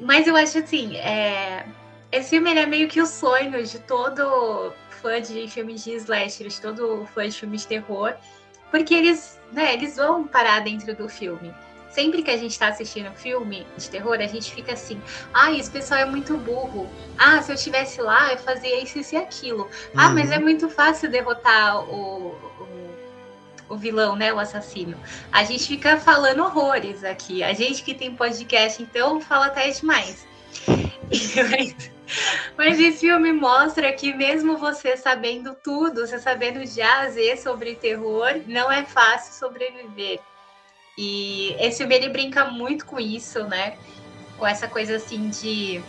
[0.00, 1.66] Mas eu acho assim, é...
[2.10, 6.60] esse filme é meio que o sonho de todo fã de filmes de slasher, de
[6.60, 8.14] todo fã de filmes de terror,
[8.70, 11.52] porque eles, né, eles vão parar dentro do filme
[11.92, 15.00] sempre que a gente está assistindo filme de terror, a gente fica assim:
[15.32, 16.88] ah, esse pessoal é muito burro.
[17.18, 19.68] Ah, se eu estivesse lá, eu fazia isso, isso e aquilo.
[19.94, 20.42] Ah, mas é uhum.
[20.42, 22.34] muito fácil derrotar o,
[23.72, 24.32] o, vilão, né?
[24.32, 24.96] O assassino.
[25.30, 27.42] A gente fica falando horrores aqui.
[27.42, 30.26] A gente que tem podcast, então, fala até demais.
[32.58, 38.40] Mas esse filme mostra que mesmo você sabendo tudo, você sabendo já Z sobre terror,
[38.46, 40.20] não é fácil sobreviver.
[40.98, 43.78] E esse filme ele brinca muito com isso, né?
[44.38, 45.82] Com essa coisa assim de.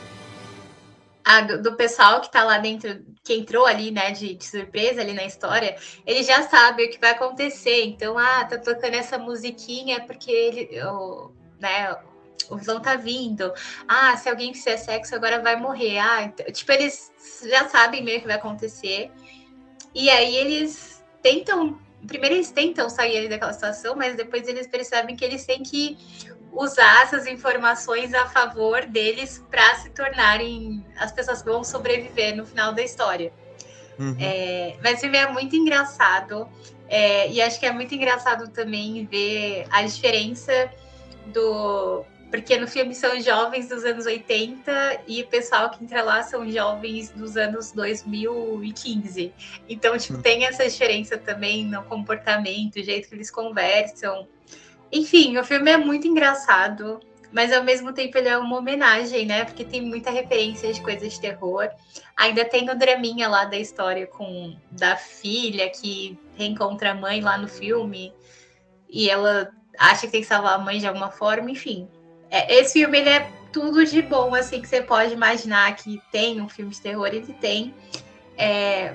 [1.26, 5.00] Ah, do, do, pessoal que tá lá dentro, que entrou ali, né, de, de, surpresa
[5.00, 7.86] ali na história, ele já sabe o que vai acontecer.
[7.86, 11.96] Então, ah, tá tocando essa musiquinha porque ele, o, né,
[12.50, 13.54] o vilão tá vindo.
[13.88, 16.00] Ah, se alguém fizer sexo agora vai morrer.
[16.00, 17.12] Ah, então, tipo, eles
[17.50, 19.10] já sabem meio que vai acontecer.
[19.96, 25.24] E aí eles tentam, primeiro eles tentam sair daquela situação, mas depois eles percebem que
[25.24, 25.98] eles têm que
[26.56, 32.46] usar essas informações a favor deles para se tornarem as pessoas que vão sobreviver no
[32.46, 33.34] final da história.
[33.98, 34.16] Uhum.
[34.20, 36.48] É, mas o filme é muito engraçado
[36.88, 40.72] é, e acho que é muito engraçado também ver a diferença
[41.28, 46.24] do porque no filme são jovens dos anos 80 e o pessoal que entra lá
[46.24, 49.32] são jovens dos anos 2015.
[49.70, 50.22] Então, tipo, uhum.
[50.24, 54.28] tem essa diferença também no comportamento, o jeito que eles conversam.
[54.94, 57.00] Enfim, o filme é muito engraçado,
[57.32, 59.44] mas ao mesmo tempo ele é uma homenagem, né?
[59.44, 61.68] Porque tem muita referência de coisas de terror.
[62.16, 67.40] Ainda tem o draminha lá da história com da filha que reencontra a mãe lá
[67.40, 68.14] no filme
[68.88, 71.88] e ela acha que tem que salvar a mãe de alguma forma, enfim.
[72.30, 76.40] É, esse filme ele é tudo de bom assim que você pode imaginar que tem
[76.40, 77.74] um filme de terror, ele tem.
[78.38, 78.94] É,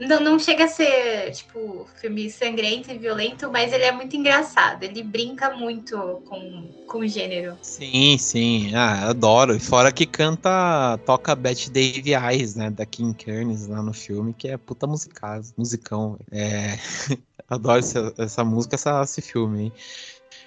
[0.00, 4.84] não, não chega a ser, tipo, filme sangrento e violento, mas ele é muito engraçado.
[4.84, 7.58] Ele brinca muito com, com o gênero.
[7.62, 8.74] Sim, sim.
[8.74, 9.56] Ah, adoro.
[9.56, 12.70] E fora que canta, toca Beth Dave Eyes, né?
[12.70, 16.18] Da Kim Kearns lá no filme, que é puta musicaz, musicão.
[16.30, 16.78] É...
[17.48, 19.72] adoro essa, essa música, essa, esse filme, hein?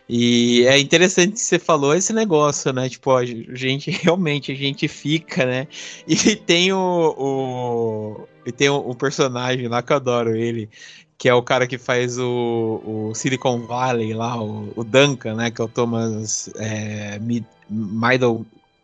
[0.08, 2.90] E é interessante que você falou esse negócio, né?
[2.90, 5.68] Tipo, a gente realmente a gente fica, né?
[6.08, 10.70] E tem o, o e tem o, personagem lá que eu adoro ele,
[11.18, 15.52] que é o cara que faz o, o Silicon Valley lá, o, o Duncan, né?
[15.52, 17.20] Que é o Thomas é,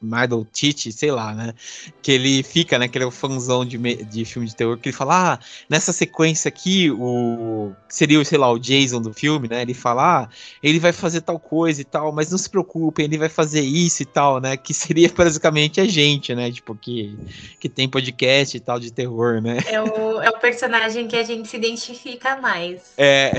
[0.01, 1.53] Michael Tite, sei lá, né?
[2.01, 2.87] Que ele fica, né?
[2.87, 5.91] Que ele é o fãzão de, de filme de terror, que ele fala, ah, nessa
[5.91, 7.71] sequência aqui, o.
[7.89, 9.61] Seria, sei lá, o Jason do filme, né?
[9.61, 10.29] Ele fala, ah,
[10.61, 14.03] ele vai fazer tal coisa e tal, mas não se preocupem, ele vai fazer isso
[14.03, 14.55] e tal, né?
[14.55, 16.51] Que seria basicamente a gente, né?
[16.51, 17.17] Tipo, que,
[17.59, 19.57] que tem podcast e tal de terror, né?
[19.67, 22.81] É o, é o personagem que a gente se identifica mais.
[22.97, 23.31] É.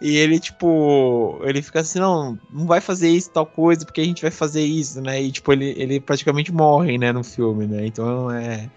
[0.00, 4.04] E ele, tipo, ele fica assim, não, não vai fazer isso, tal coisa, porque a
[4.04, 5.22] gente vai fazer isso, né?
[5.22, 7.86] E, tipo, ele, ele praticamente morre, né, no filme, né?
[7.86, 8.68] Então é.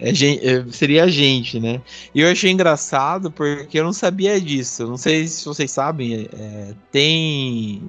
[0.00, 1.80] É, é, seria a gente, né?
[2.14, 4.86] E eu achei engraçado porque eu não sabia disso.
[4.86, 6.28] Não sei se vocês sabem.
[6.32, 7.82] É, tem,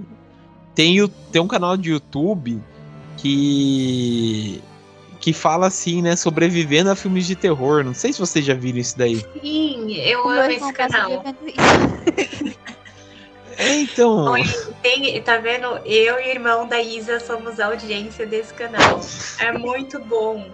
[0.74, 1.08] tem.
[1.32, 2.60] Tem um canal de YouTube
[3.18, 4.60] que
[5.20, 7.84] que fala assim, né, sobrevivendo a filmes de terror.
[7.84, 9.26] Não sei se vocês já viram isso daí.
[9.42, 11.24] Sim, eu amo esse canal.
[13.58, 14.36] É, então.
[14.82, 15.66] Tem, tá vendo?
[15.86, 19.02] Eu e o irmão da Isa somos a audiência desse canal.
[19.38, 20.50] É muito bom.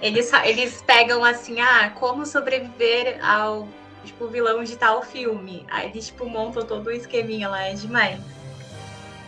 [0.00, 3.66] Eles, eles pegam assim, ah, como sobreviver ao
[4.04, 5.66] tipo, vilão de tal filme.
[5.68, 8.20] Aí eles tipo, montam todo o esqueminha lá, é demais.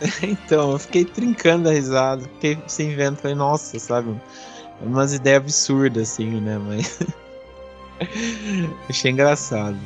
[0.23, 4.19] então, eu fiquei trincando a risada, fiquei sem vento, falei, nossa, sabe?
[4.81, 6.57] Umas ideias absurdas, assim, né?
[6.57, 6.99] Mas.
[8.89, 9.77] Achei engraçado.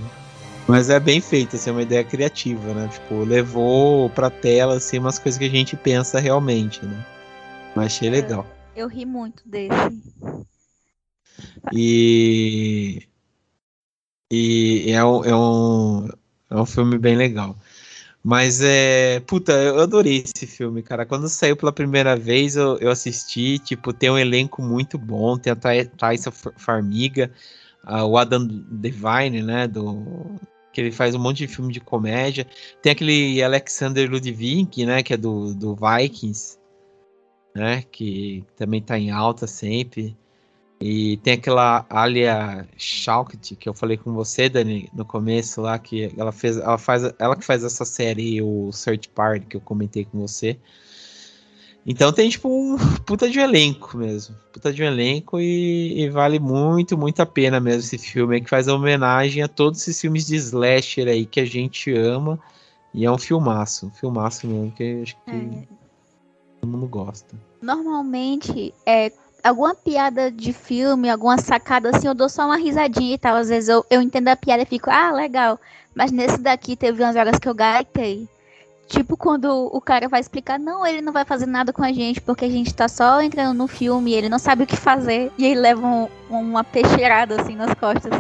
[0.68, 2.88] Mas é bem feito, assim, é uma ideia criativa, né?
[2.88, 7.06] Tipo, levou pra tela, assim, umas coisas que a gente pensa realmente, né?
[7.76, 8.48] Mas achei legal.
[8.76, 10.02] Eu, eu ri muito desse.
[11.74, 13.04] E.
[14.32, 16.08] E é um, é um,
[16.50, 17.56] é um filme bem legal.
[18.28, 19.20] Mas é.
[19.20, 21.06] Puta, eu adorei esse filme, cara.
[21.06, 23.60] Quando saiu pela primeira vez, eu, eu assisti.
[23.60, 25.38] Tipo, tem um elenco muito bom.
[25.38, 27.32] Tem a Thaisa Farmiga,
[27.88, 29.68] o Adam Devine, né?
[29.68, 30.40] Do,
[30.74, 32.48] que ele faz um monte de filme de comédia.
[32.82, 35.04] Tem aquele Alexander Ludwig, né?
[35.04, 36.58] Que é do, do Vikings,
[37.56, 37.84] né?
[37.92, 40.18] Que também tá em alta sempre.
[40.80, 46.12] E tem aquela Alia Shaukt que eu falei com você, Dani, no começo lá, que
[46.18, 50.06] ela fez, ela faz, ela que faz essa série, o Search Party, que eu comentei
[50.06, 50.58] com você.
[51.86, 56.10] Então tem tipo um puta de um elenco mesmo, puta de um elenco e, e,
[56.10, 60.26] vale muito, muito a pena mesmo esse filme, que faz homenagem a todos esses filmes
[60.26, 62.40] de slasher aí que a gente ama
[62.92, 65.68] e é um filmaço, um filmaço mesmo que acho que é.
[66.60, 67.36] todo mundo gosta.
[67.62, 69.12] Normalmente é
[69.46, 73.36] alguma piada de filme, alguma sacada assim, eu dou só uma risadinha e tal.
[73.36, 75.60] Às vezes eu, eu entendo a piada e fico, ah, legal.
[75.94, 78.28] Mas nesse daqui teve umas horas que eu gaitei.
[78.88, 82.22] Tipo quando o cara vai explicar, não, ele não vai fazer nada com a gente,
[82.22, 85.32] porque a gente tá só entrando no filme e ele não sabe o que fazer.
[85.38, 88.12] E ele leva um, uma peixeirada assim nas costas.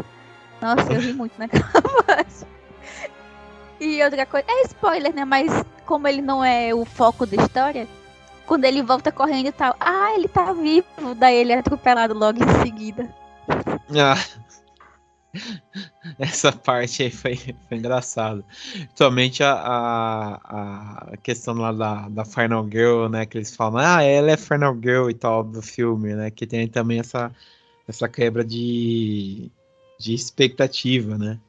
[0.61, 1.69] Nossa, eu ri muito naquela
[2.05, 2.45] parte.
[3.79, 5.25] E outra coisa, é spoiler, né?
[5.25, 5.51] Mas
[5.85, 7.87] como ele não é o foco da história,
[8.45, 11.15] quando ele volta correndo e tal, ah, ele tá vivo.
[11.17, 13.13] Daí ele é atropelado logo em seguida.
[13.97, 14.15] Ah.
[16.17, 18.43] Essa parte aí foi, foi engraçado.
[18.95, 23.25] Somente a, a, a, questão lá da, da Final Girl, né?
[23.25, 26.31] Que eles falam, ah, ela é Final Girl e tal do filme, né?
[26.31, 27.31] Que tem também essa,
[27.87, 29.51] essa quebra de,
[29.99, 31.39] de expectativa, né?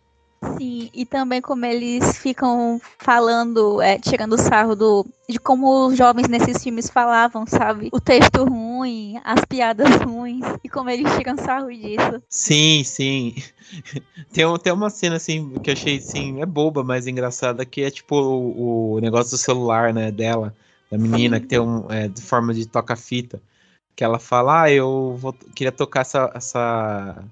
[0.54, 6.28] Sim, e também como eles ficam falando, é, tirando sarro do, de como os jovens
[6.28, 7.88] nesses filmes falavam, sabe?
[7.92, 12.22] O texto ruim, as piadas ruins, e como eles tiram sarro disso.
[12.28, 13.34] Sim, sim.
[14.32, 17.90] Tem, tem uma cena assim que eu achei assim, é boba, mas engraçada, que é
[17.90, 20.54] tipo o, o negócio do celular, né, dela,
[20.90, 21.42] da menina, sim.
[21.42, 21.90] que tem um.
[21.90, 23.40] É, de forma de toca-fita.
[23.96, 27.24] Que ela fala, ah, eu vou, queria tocar essa, essa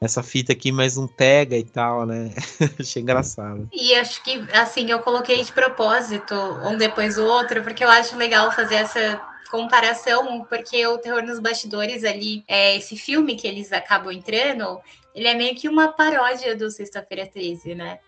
[0.00, 2.32] essa fita aqui, mas não pega e tal, né?
[2.78, 3.68] Achei engraçado.
[3.72, 6.34] E acho que, assim, eu coloquei de propósito,
[6.64, 9.20] um depois o outro, porque eu acho legal fazer essa
[9.50, 14.80] comparação, porque o Terror nos Bastidores ali, é, esse filme que eles acabam entrando,
[15.14, 17.98] ele é meio que uma paródia do Sexta-feira 13, né?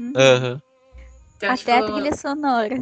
[0.00, 0.60] Uhum.
[1.36, 1.70] Então, Até tipo...
[1.70, 2.76] a trilha sonora.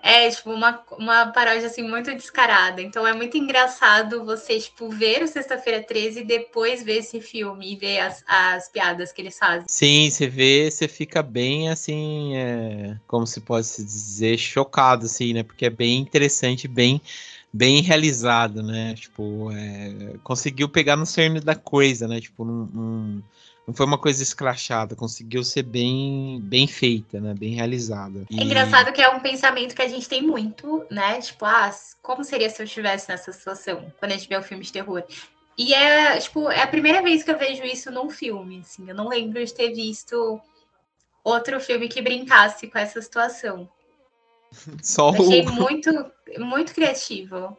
[0.00, 2.80] É, tipo, uma, uma paródia, assim, muito descarada.
[2.80, 7.72] Então é muito engraçado você, tipo, ver o Sexta-feira 13 e depois ver esse filme
[7.72, 9.64] e ver as, as piadas que eles fazem.
[9.66, 15.42] Sim, você vê, você fica bem, assim, é, como se pode dizer, chocado, assim, né?
[15.42, 17.02] Porque é bem interessante, bem
[17.52, 18.94] bem realizado, né?
[18.94, 22.20] Tipo, é, conseguiu pegar no cerne da coisa, né?
[22.20, 23.22] Tipo, num, num
[23.68, 27.34] não foi uma coisa escrachada, conseguiu ser bem, bem feita, né?
[27.34, 28.24] Bem realizada.
[28.30, 28.40] E...
[28.40, 31.20] É engraçado que é um pensamento que a gente tem muito, né?
[31.20, 34.64] Tipo, ah, como seria se eu estivesse nessa situação quando a gente vê um filme
[34.64, 35.04] de terror?
[35.58, 38.88] E é, tipo, é a primeira vez que eu vejo isso num filme, assim.
[38.88, 40.40] Eu não lembro de ter visto
[41.22, 43.68] outro filme que brincasse com essa situação.
[44.82, 45.52] Só Achei o...
[45.52, 45.90] muito,
[46.38, 47.54] muito criativo.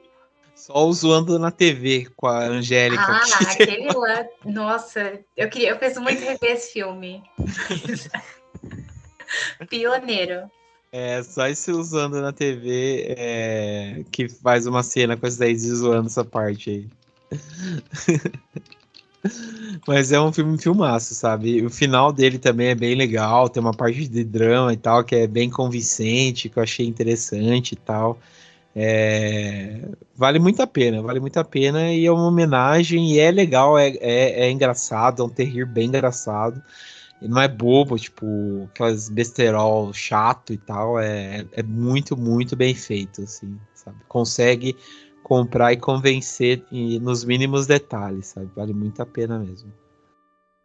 [0.60, 3.02] Só zoando na TV com a Angélica.
[3.02, 4.26] Ah, aquele lá.
[4.44, 7.24] Nossa, eu queria, eu penso muito rever esse filme.
[9.70, 10.52] Pioneiro.
[10.92, 16.08] É, só esse usando na TV é, que faz uma cena com esse daí zoando
[16.08, 16.90] essa parte aí.
[19.88, 21.66] Mas é um filme filmaço, sabe?
[21.66, 25.16] O final dele também é bem legal, tem uma parte de drama e tal que
[25.16, 28.20] é bem convincente, que eu achei interessante e tal.
[28.82, 33.30] É, vale muito a pena, vale muito a pena e é uma homenagem e é
[33.30, 36.64] legal, é, é, é engraçado, é um terrir bem engraçado.
[37.22, 42.74] E não é bobo, tipo, aquelas besterol chato e tal, é, é muito, muito bem
[42.74, 43.98] feito, assim, sabe?
[44.08, 44.78] Consegue
[45.24, 46.64] comprar e convencer
[47.02, 48.50] nos mínimos detalhes, sabe?
[48.56, 49.74] Vale muito a pena mesmo.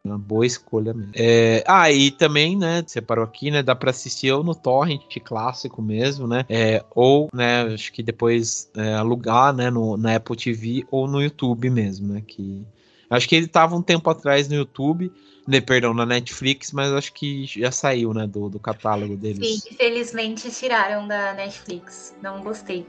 [0.07, 1.13] Uma boa escolha mesmo.
[1.15, 5.81] É, ah, e também, né, separou aqui, né, dá para assistir ou no torrent clássico
[5.81, 10.87] mesmo, né, é, ou, né, acho que depois é, alugar, né, no, na Apple TV
[10.91, 12.67] ou no YouTube mesmo, né, que
[13.09, 15.11] acho que ele tava um tempo atrás no YouTube,
[15.49, 19.63] né, perdão, na Netflix, mas acho que já saiu, né, do, do catálogo deles.
[19.63, 22.87] Sim, infelizmente tiraram da Netflix, não gostei.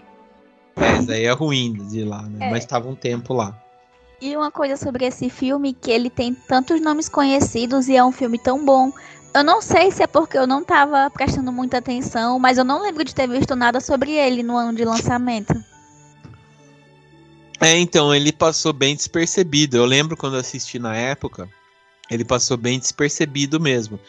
[0.76, 2.52] É, isso aí é ruim de lá, né, é.
[2.52, 3.58] mas tava um tempo lá.
[4.22, 8.12] E uma coisa sobre esse filme, que ele tem tantos nomes conhecidos e é um
[8.12, 8.92] filme tão bom.
[9.34, 12.82] Eu não sei se é porque eu não estava prestando muita atenção, mas eu não
[12.82, 15.54] lembro de ter visto nada sobre ele no ano de lançamento.
[17.60, 19.76] É, então, ele passou bem despercebido.
[19.76, 21.50] Eu lembro quando assisti na época,
[22.10, 24.00] ele passou bem despercebido mesmo.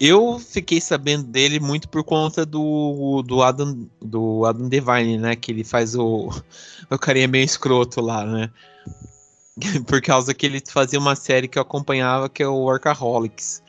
[0.00, 5.36] Eu fiquei sabendo dele muito por conta do, do Adam do Adam Devine, né?
[5.36, 6.28] Que ele faz o,
[6.90, 8.50] o carinha meio escroto lá, né?
[9.86, 13.62] por causa que ele fazia uma série que eu acompanhava, que é o Workaholics.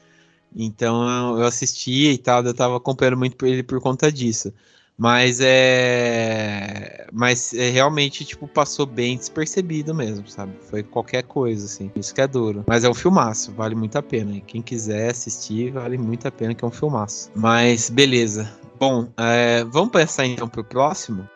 [0.55, 4.53] Então eu assistia e tal, eu tava acompanhando muito ele por conta disso.
[4.95, 7.07] Mas é.
[7.11, 10.53] Mas é, realmente, tipo, passou bem despercebido mesmo, sabe?
[10.69, 11.91] Foi qualquer coisa, assim.
[11.95, 12.63] Isso que é duro.
[12.67, 14.39] Mas é um filmaço, vale muito a pena.
[14.41, 17.31] Quem quiser assistir, vale muito a pena, que é um filmaço.
[17.35, 18.51] Mas, beleza.
[18.79, 19.63] Bom, é...
[19.65, 21.27] vamos pensar então pro próximo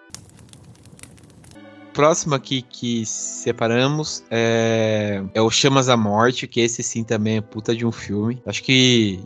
[1.97, 7.41] próximo aqui que separamos é, é o Chamas da Morte, que esse sim também é
[7.41, 8.39] puta de um filme.
[8.45, 9.19] Acho que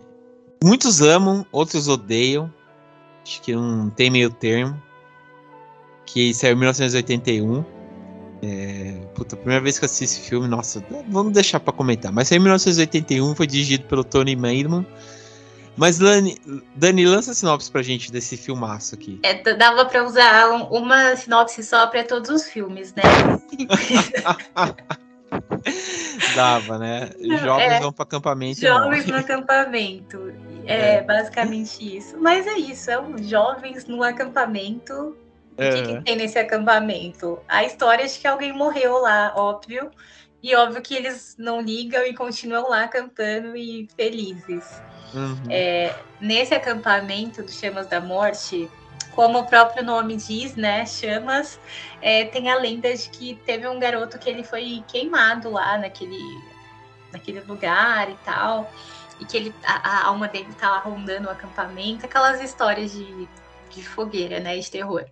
[0.64, 2.50] muitos amam, outros odeiam.
[3.26, 4.82] Acho que não tem meio termo.
[6.06, 7.66] Que saiu em 1981.
[8.42, 12.10] É, puta, primeira vez que eu assisti esse filme, nossa, vamos deixar para comentar.
[12.14, 14.88] Mas saiu em 1981, foi dirigido pelo Tony Maidman.
[15.82, 16.38] Mas, Dani,
[16.76, 19.20] Dani, lança a sinopse pra gente desse filmaço aqui.
[19.24, 23.02] É, dava pra usar uma sinopse só pra todos os filmes, né?
[26.36, 27.10] dava, né?
[27.20, 28.62] Jovens é, vão para acampamento.
[28.62, 30.32] Jovens no acampamento.
[30.68, 32.16] É, é, basicamente isso.
[32.20, 35.18] Mas é isso, é um jovens no acampamento.
[35.54, 37.40] O que, que, tem nesse acampamento?
[37.48, 39.90] A história de que alguém morreu lá, óbvio.
[40.44, 44.82] E óbvio que eles não ligam e continuam lá acampando e felizes.
[45.14, 45.38] Uhum.
[45.50, 48.70] É, nesse acampamento do Chamas da Morte,
[49.14, 51.60] como o próprio nome diz, né, Chamas,
[52.02, 56.20] é, tem a lenda de que teve um garoto que ele foi queimado lá naquele,
[57.12, 58.72] naquele lugar e tal,
[59.20, 63.28] e que ele, a, a alma dele tá lá rondando o acampamento, aquelas histórias de,
[63.70, 65.06] de fogueira, né, de terror.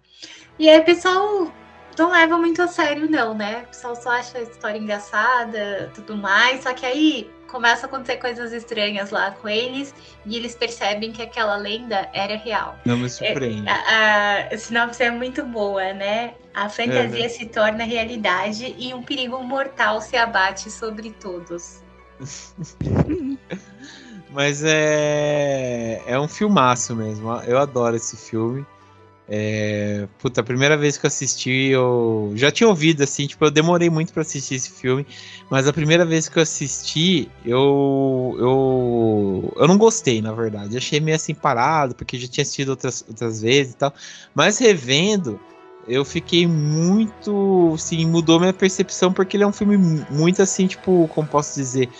[0.58, 1.52] E aí o pessoal
[2.00, 3.64] não leva muito a sério, não, né?
[3.64, 8.18] O pessoal só acha a história engraçada, tudo mais, só que aí começa a acontecer
[8.18, 9.94] coisas estranhas lá com eles
[10.26, 12.78] e eles percebem que aquela lenda era real.
[12.86, 13.68] Não me surpreende.
[13.68, 16.36] É, a, a sinopse é muito boa, né?
[16.54, 21.84] A fantasia é, se torna realidade e um perigo mortal se abate sobre todos.
[24.32, 27.32] Mas é é um filmaço mesmo.
[27.48, 28.66] Eu adoro esse filme.
[29.32, 33.52] É, puta, a primeira vez que eu assisti, eu já tinha ouvido, assim, tipo, eu
[33.52, 35.06] demorei muito para assistir esse filme,
[35.48, 40.76] mas a primeira vez que eu assisti, eu, eu, eu não gostei, na verdade.
[40.76, 43.94] achei meio assim parado, porque já tinha assistido outras, outras vezes e tal.
[44.34, 45.40] Mas revendo,
[45.86, 49.78] eu fiquei muito, assim, mudou minha percepção, porque ele é um filme
[50.10, 51.92] muito assim, tipo, como posso dizer,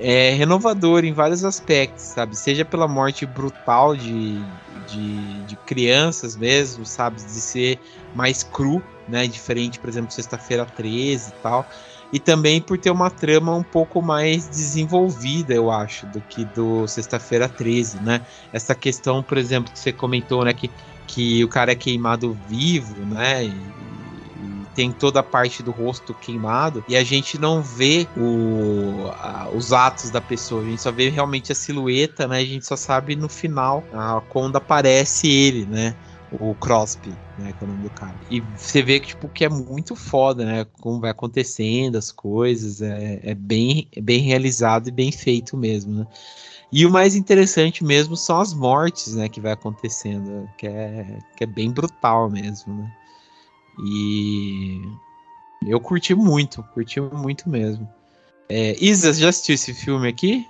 [0.00, 2.36] é renovador em vários aspectos, sabe?
[2.36, 4.40] Seja pela morte brutal de,
[4.86, 7.16] de, de crianças mesmo, sabe?
[7.16, 7.78] De ser
[8.14, 9.26] mais cru, né?
[9.26, 11.68] Diferente, por exemplo, Sexta-feira 13 e tal.
[12.12, 16.86] E também por ter uma trama um pouco mais desenvolvida, eu acho, do que do
[16.86, 18.20] Sexta-feira 13, né?
[18.52, 20.52] Essa questão, por exemplo, que você comentou, né?
[20.52, 20.70] Que,
[21.06, 23.44] que o cara é queimado vivo, né?
[23.44, 23.95] E,
[24.76, 29.72] tem toda a parte do rosto queimado e a gente não vê o, a, os
[29.72, 32.40] atos da pessoa, a gente só vê realmente a silhueta, né?
[32.40, 35.96] A gente só sabe no final a, quando aparece ele, né?
[36.30, 37.54] O Crosby, né?
[37.54, 38.16] Que é o nome do cara.
[38.28, 40.66] E você vê que, tipo, que é muito foda, né?
[40.82, 42.82] Como vai acontecendo as coisas.
[42.82, 46.06] É, é bem, é bem realizado e bem feito mesmo, né?
[46.70, 49.28] E o mais interessante mesmo são as mortes, né?
[49.28, 50.46] Que vai acontecendo.
[50.58, 52.92] Que é, que é bem brutal mesmo, né?
[53.78, 54.80] E
[55.66, 57.88] eu curti muito, curti muito mesmo.
[58.48, 60.46] É, Isa, já assistiu esse filme aqui?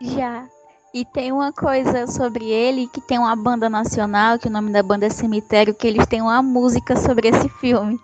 [0.00, 0.46] Já.
[0.92, 4.82] E tem uma coisa sobre ele, que tem uma banda nacional, que o nome da
[4.82, 8.00] banda é Cemitério, que eles têm uma música sobre esse filme.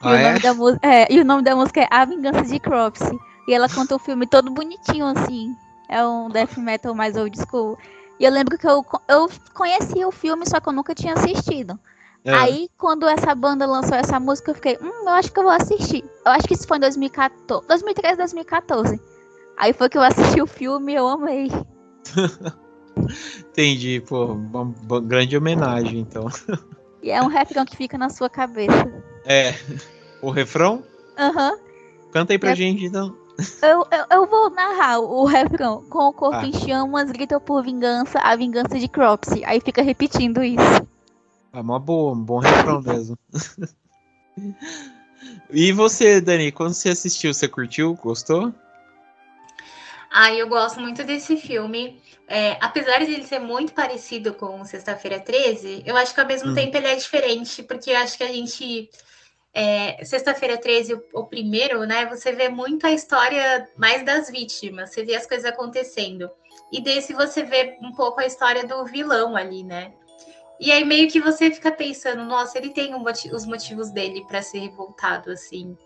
[0.00, 0.22] Ah, e, o é?
[0.22, 3.18] nome da é, e o nome da música é A Vingança de Cropsy.
[3.46, 5.56] E ela conta o filme todo bonitinho, assim.
[5.88, 7.78] É um death metal mais old school.
[8.20, 11.78] E eu lembro que eu, eu conhecia o filme, só que eu nunca tinha assistido.
[12.24, 12.34] É.
[12.34, 15.52] Aí, quando essa banda lançou essa música, eu fiquei, hum, eu acho que eu vou
[15.52, 16.04] assistir.
[16.24, 19.00] Eu acho que isso foi em 2014, 2013, 2014.
[19.56, 21.48] Aí foi que eu assisti o filme e eu amei.
[23.40, 26.26] Entendi, pô, uma grande homenagem, então.
[27.00, 28.92] E é um refrão que fica na sua cabeça.
[29.24, 29.54] É.
[30.20, 30.82] O refrão?
[31.16, 31.52] Aham.
[31.52, 31.58] Uhum.
[32.10, 32.56] Canta aí pra é...
[32.56, 33.16] gente, então.
[33.62, 35.84] Eu, eu, eu, vou narrar o refrão.
[35.88, 36.44] Com o corpo ah.
[36.44, 39.44] em chamas, grita por vingança, a vingança de Cropsy.
[39.44, 40.88] Aí fica repetindo isso.
[41.58, 43.18] É uma boa, um bom refrão mesmo.
[45.50, 47.94] e você, Dani, quando você assistiu, você curtiu?
[47.94, 48.54] Gostou?
[50.08, 52.00] Ah, eu gosto muito desse filme.
[52.28, 56.52] É, apesar de ele ser muito parecido com Sexta-feira 13, eu acho que ao mesmo
[56.52, 56.54] hum.
[56.54, 58.88] tempo ele é diferente, porque eu acho que a gente.
[59.52, 62.06] É, Sexta-feira 13, o, o, primeiro, né?
[62.06, 66.30] Você vê muito a história mais das vítimas, você vê as coisas acontecendo.
[66.70, 69.92] E desse você vê um pouco a história do vilão ali, né?
[70.60, 74.24] E aí meio que você fica pensando, nossa, ele tem um motivo, os motivos dele
[74.26, 75.76] para ser revoltado assim.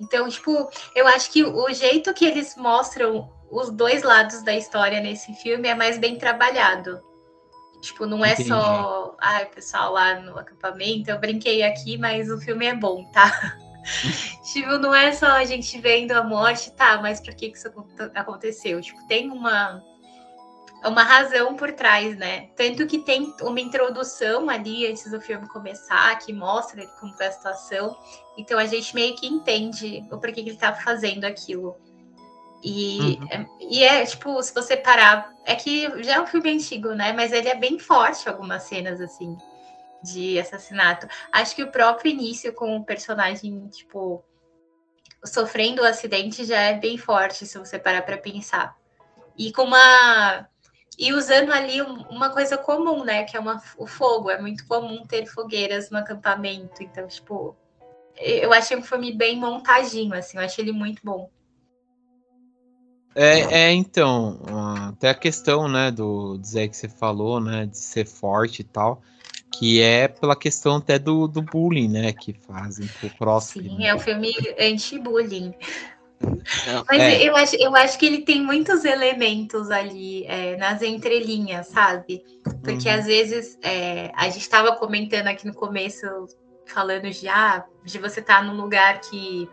[0.00, 5.00] Então, tipo, eu acho que o jeito que eles mostram os dois lados da história
[5.00, 7.00] nesse filme é mais bem trabalhado.
[7.82, 8.48] Tipo, não é Entendi.
[8.48, 13.04] só, ai, ah, pessoal lá no acampamento, eu brinquei aqui, mas o filme é bom,
[13.10, 13.56] tá?
[14.52, 17.72] tipo, não é só a gente vendo a morte, tá, mas por que, que isso
[18.14, 18.80] aconteceu?
[18.80, 19.82] Tipo, tem uma
[20.88, 22.48] uma razão por trás, né?
[22.56, 27.32] Tanto que tem uma introdução ali antes do filme começar, que mostra como foi a
[27.32, 27.96] situação.
[28.38, 31.76] Então a gente meio que entende o porquê que ele tá fazendo aquilo.
[32.62, 33.28] E, uhum.
[33.30, 35.34] é, e é, tipo, se você parar.
[35.44, 37.12] É que já é um filme antigo, né?
[37.12, 39.36] Mas ele é bem forte, algumas cenas, assim,
[40.02, 41.08] de assassinato.
[41.32, 44.22] Acho que o próprio início com o personagem, tipo,
[45.24, 48.76] sofrendo o acidente já é bem forte, se você parar pra pensar.
[49.36, 50.46] E com uma
[51.00, 53.24] e usando ali uma coisa comum, né?
[53.24, 54.30] Que é uma, o fogo.
[54.30, 56.82] É muito comum ter fogueiras no acampamento.
[56.82, 57.56] Então, tipo,
[58.18, 60.36] eu achei um filme bem montadinho, assim.
[60.36, 61.30] Eu achei ele muito bom.
[63.14, 64.38] É, é, então,
[64.90, 69.02] até a questão, né, do dizer que você falou, né, de ser forte e tal,
[69.58, 73.70] que é pela questão até do, do bullying, né, que fazem pro próximo.
[73.70, 73.86] Sim, né?
[73.86, 75.54] é um filme anti-bullying.
[76.88, 77.22] Mas é.
[77.22, 82.22] eu, acho, eu acho que ele tem muitos elementos ali é, nas entrelinhas, sabe?
[82.62, 82.94] Porque uhum.
[82.94, 86.06] às vezes é, a gente estava comentando aqui no começo,
[86.66, 89.48] falando já de você estar tá num lugar que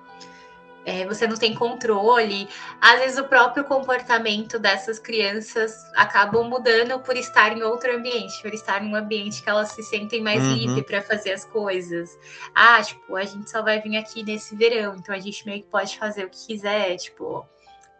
[0.87, 2.47] é, você não tem controle.
[2.79, 8.53] Às vezes o próprio comportamento dessas crianças acabam mudando por estar em outro ambiente, por
[8.53, 10.53] estar em um ambiente que elas se sentem mais uhum.
[10.53, 12.17] livres para fazer as coisas.
[12.55, 15.67] Ah, tipo, a gente só vai vir aqui nesse verão, então a gente meio que
[15.67, 17.45] pode fazer o que quiser, tipo.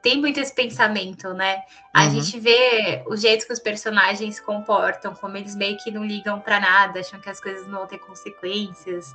[0.02, 1.64] Tem muito esse pensamento, né?
[1.94, 2.12] A uhum.
[2.12, 6.40] gente vê o jeito que os personagens se comportam, como eles meio que não ligam
[6.40, 9.14] para nada, acham que as coisas não vão ter consequências.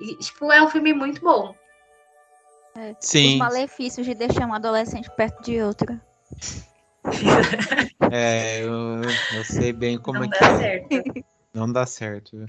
[0.00, 1.54] E, tipo, é um filme muito bom.
[2.76, 3.34] É, Sim.
[3.34, 6.00] Os malefícios de deixar um adolescente perto de outra.
[8.10, 9.02] é, eu,
[9.36, 10.58] eu, sei bem como Não é que é.
[10.58, 11.24] Certo.
[11.52, 12.44] Não dá certo.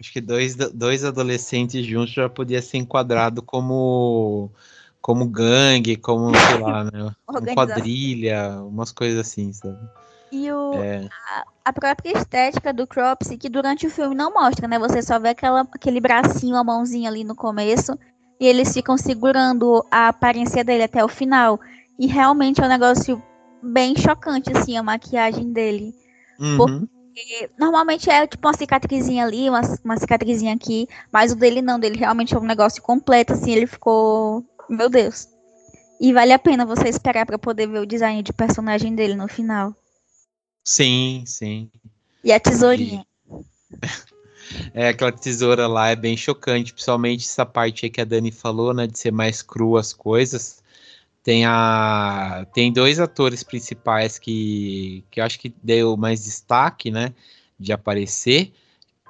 [0.00, 4.50] Acho que dois, dois adolescentes juntos já podia ser enquadrado como
[5.00, 6.90] como gangue, como, sei lá, né?
[7.28, 9.78] Uma quadrilha, umas coisas assim, sabe?
[10.32, 11.08] E o, é.
[11.30, 14.76] a, a, própria estética do Cropsy, que durante o filme não mostra, né?
[14.80, 17.96] Você só vê aquela, aquele bracinho, a mãozinha ali no começo
[18.38, 21.58] e eles ficam segurando a aparência dele até o final.
[21.98, 23.22] E realmente é um negócio
[23.62, 25.94] bem chocante, assim, a maquiagem dele.
[26.38, 26.56] Uhum.
[26.56, 31.80] Porque normalmente é tipo uma cicatrizinha ali, uma, uma cicatrizinha aqui, mas o dele não,
[31.80, 34.44] dele realmente é um negócio completo, assim, ele ficou.
[34.68, 35.28] Meu Deus.
[35.98, 39.26] E vale a pena você esperar para poder ver o design de personagem dele no
[39.28, 39.74] final.
[40.62, 41.70] Sim, sim.
[42.22, 43.06] E a tesourinha.
[43.30, 44.15] E...
[44.74, 48.74] É, aquela tesoura lá é bem chocante, principalmente essa parte aí que a Dani falou,
[48.74, 50.62] né, de ser mais cru as coisas.
[51.22, 57.12] Tem a tem dois atores principais que que eu acho que deu mais destaque, né,
[57.58, 58.52] de aparecer,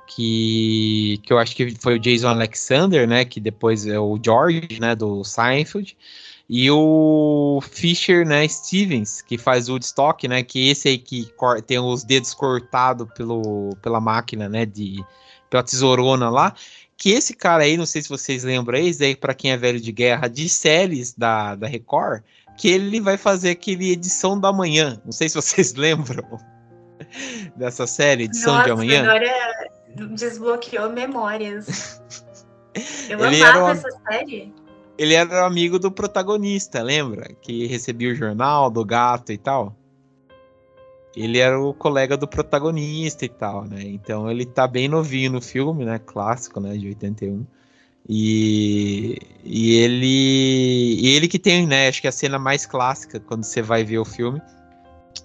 [0.06, 4.80] que que eu acho que foi o Jason Alexander, né, que depois é o George,
[4.80, 5.96] né, do Seinfeld.
[6.48, 11.28] E o Fisher, né, Stevens, que faz o Woodstock, né, que esse aí que
[11.66, 15.04] tem os dedos cortados pelo, pela máquina, né, de,
[15.50, 16.54] pela tesourona lá,
[16.96, 19.80] que esse cara aí, não sei se vocês lembram, esse aí para quem é velho
[19.80, 22.22] de guerra, de séries da, da Record,
[22.56, 25.00] que ele vai fazer aquele edição da manhã.
[25.04, 26.24] Não sei se vocês lembram
[27.56, 29.02] dessa série, edição Nossa, de amanhã.
[29.02, 29.70] Agora
[30.14, 32.00] desbloqueou memórias.
[33.08, 34.52] Eu ele amava essa série.
[34.98, 37.34] Ele era amigo do protagonista, lembra?
[37.40, 39.74] Que recebia o jornal do gato e tal
[41.16, 43.82] ele era o colega do protagonista e tal, né?
[43.82, 45.98] Então ele tá bem novinho no filme, né?
[45.98, 46.76] Clássico, né?
[46.76, 47.46] De 81.
[48.08, 51.88] E, e ele e ele que tem, né?
[51.88, 54.40] Acho que a cena mais clássica quando você vai ver o filme,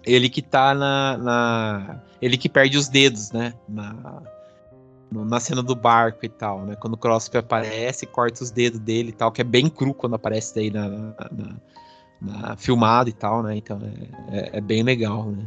[0.06, 3.54] ele que tá na, na ele que perde os dedos, né?
[3.68, 4.24] Na,
[5.12, 6.78] na cena do barco e tal, né?
[6.78, 10.16] Quando o Crosby aparece, corta os dedos dele e tal, que é bem cru quando
[10.16, 11.56] aparece daí na, na, na,
[12.22, 13.58] na filmado e tal, né?
[13.58, 13.80] Então
[14.30, 15.46] é, é, é bem legal, né?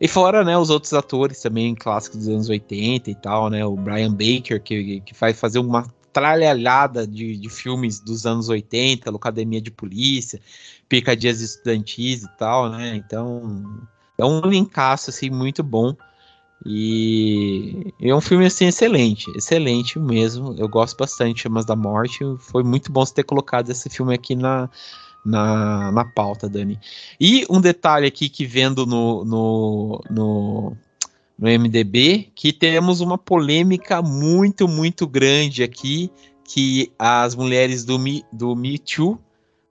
[0.00, 3.64] E fora, né, os outros atores também clássicos dos anos 80 e tal, né?
[3.64, 9.10] O Brian Baker, que, que faz fazer uma tralhalhada de, de filmes dos anos 80,
[9.10, 10.40] Academia de Polícia,
[10.88, 12.96] Picadias Estudantis e tal, né?
[12.96, 13.86] Então,
[14.18, 15.94] é um elencaço, assim, muito bom.
[16.64, 20.54] E é um filme, assim, excelente, excelente mesmo.
[20.58, 22.20] Eu gosto bastante de Chamas da Morte.
[22.38, 24.70] Foi muito bom você ter colocado esse filme aqui na,
[25.26, 26.78] na, na pauta, Dani.
[27.20, 30.76] E um detalhe aqui que vendo no, no, no,
[31.36, 36.10] no MDB, que temos uma polêmica muito, muito grande aqui,
[36.44, 39.18] que as mulheres do Me, do Me Too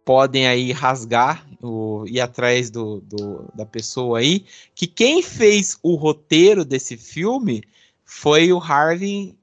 [0.03, 4.45] podem aí rasgar, o, ir atrás do, do, da pessoa aí,
[4.75, 7.63] que quem fez o roteiro desse filme
[8.03, 9.35] foi o Harvey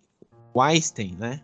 [0.55, 1.41] Weinstein, né?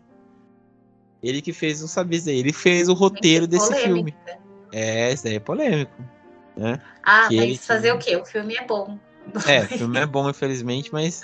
[1.21, 4.15] Ele que fez, não sabia dizer, ele fez o roteiro desse filme.
[4.71, 5.91] É, isso daí é polêmico.
[6.55, 6.79] Né?
[7.03, 8.15] Ah, que mas fazer o quê?
[8.15, 8.97] O filme é bom.
[9.47, 11.21] É, o filme é bom, infelizmente, mas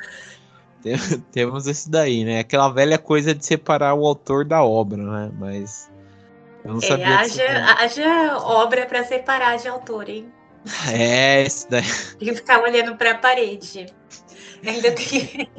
[1.32, 2.40] temos esse daí, né?
[2.40, 5.32] Aquela velha coisa de separar o autor da obra, né?
[5.38, 5.92] Mas
[6.64, 7.20] eu não é, sabia.
[7.20, 10.32] Haja, haja obra para separar de autor, hein?
[10.92, 11.84] É, isso daí.
[12.18, 13.88] Tem que ficar olhando para a parede.
[14.66, 15.50] Ainda tem.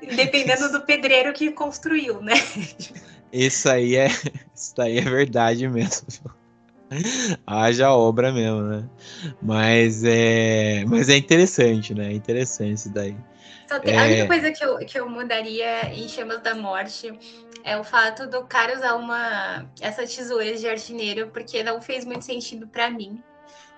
[0.16, 2.34] Dependendo do pedreiro que construiu, né?
[3.32, 4.08] Isso aí é,
[4.54, 6.08] isso daí é verdade mesmo.
[7.46, 8.84] Haja obra mesmo, né?
[9.40, 12.08] Mas é, mas é interessante, né?
[12.08, 13.16] É interessante isso daí.
[13.82, 13.98] Tem, é...
[13.98, 17.12] A única coisa que eu, que eu mudaria em Chamas da Morte
[17.62, 22.24] é o fato do cara usar uma essa tesoura de jardineiro, porque não fez muito
[22.24, 23.22] sentido para mim.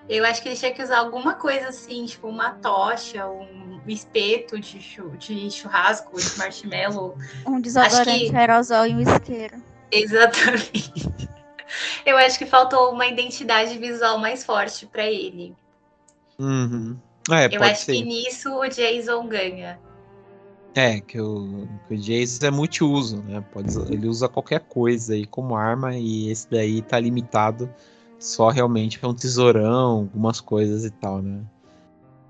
[0.09, 4.59] Eu acho que ele tinha que usar alguma coisa assim, tipo uma tocha, um espeto
[4.59, 4.79] de,
[5.17, 7.17] de churrasco, de marshmallow.
[7.45, 8.35] Um desodorante que...
[8.35, 9.61] aerosol e um isqueiro.
[9.91, 11.29] Exatamente.
[12.05, 15.55] Eu acho que faltou uma identidade visual mais forte para ele.
[16.39, 16.97] Uhum.
[17.31, 17.93] É, Eu acho ser.
[17.93, 19.79] que nisso o Jason ganha.
[20.75, 23.43] É, que o, que o Jason é multiuso, né?
[23.51, 27.69] Pode, ele usa qualquer coisa aí como arma e esse daí tá limitado
[28.23, 31.41] só realmente é um tesourão, algumas coisas e tal, né?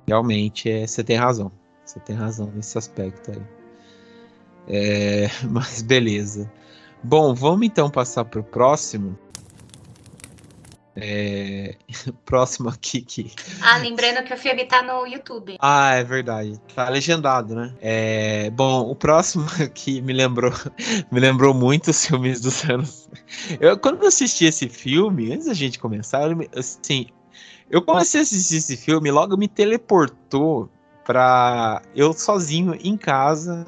[0.07, 1.51] Realmente, é, você tem razão.
[1.85, 3.41] Você tem razão nesse aspecto aí.
[4.67, 6.51] É, mas beleza.
[7.03, 9.17] Bom, vamos então passar para o próximo.
[10.95, 11.75] É...
[12.25, 13.31] Próximo aqui que.
[13.61, 15.57] Ah, lembrando que o filme tá no YouTube.
[15.59, 16.59] Ah, é verdade.
[16.75, 17.73] Tá legendado, né?
[17.81, 18.49] É...
[18.51, 20.51] Bom, o próximo aqui me lembrou,
[21.11, 23.09] me lembrou muito os filmes dos anos.
[23.59, 27.07] Eu, quando eu assisti esse filme, antes da gente começar, eu, assim,
[27.69, 30.69] eu comecei a assistir esse filme, logo me teleportou
[31.03, 33.65] para eu sozinho em casa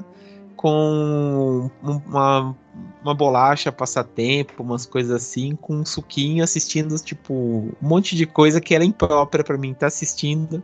[0.55, 2.55] com uma,
[3.03, 8.59] uma bolacha, passatempo, umas coisas assim, com um suquinho assistindo, tipo, um monte de coisa
[8.59, 10.63] que era imprópria para mim estar tá assistindo.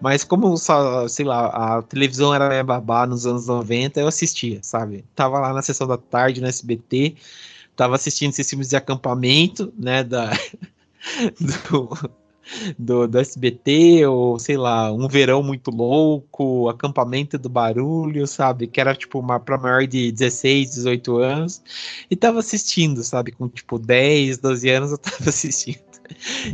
[0.00, 1.46] Mas como, só, sei lá,
[1.78, 5.04] a televisão era minha babá nos anos 90, eu assistia, sabe?
[5.14, 7.14] Tava lá na sessão da tarde no SBT,
[7.76, 10.30] tava assistindo esses filmes de acampamento, né, da...
[11.70, 11.90] do,
[12.78, 18.66] do, do SBT, ou sei lá, Um Verão Muito Louco, Acampamento do Barulho, sabe?
[18.66, 21.62] Que era tipo uma pra maior de 16, 18 anos,
[22.10, 23.32] e tava assistindo, sabe?
[23.32, 25.80] Com tipo 10, 12 anos eu tava assistindo.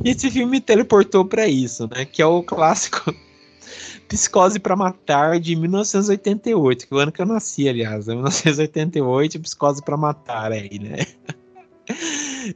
[0.04, 2.04] E esse filme me teleportou para isso, né?
[2.04, 3.14] Que é o clássico
[4.08, 9.40] Psicose para Matar de 1988, que é o ano que eu nasci, aliás, é 1988,
[9.40, 10.98] Psicose para Matar aí, né?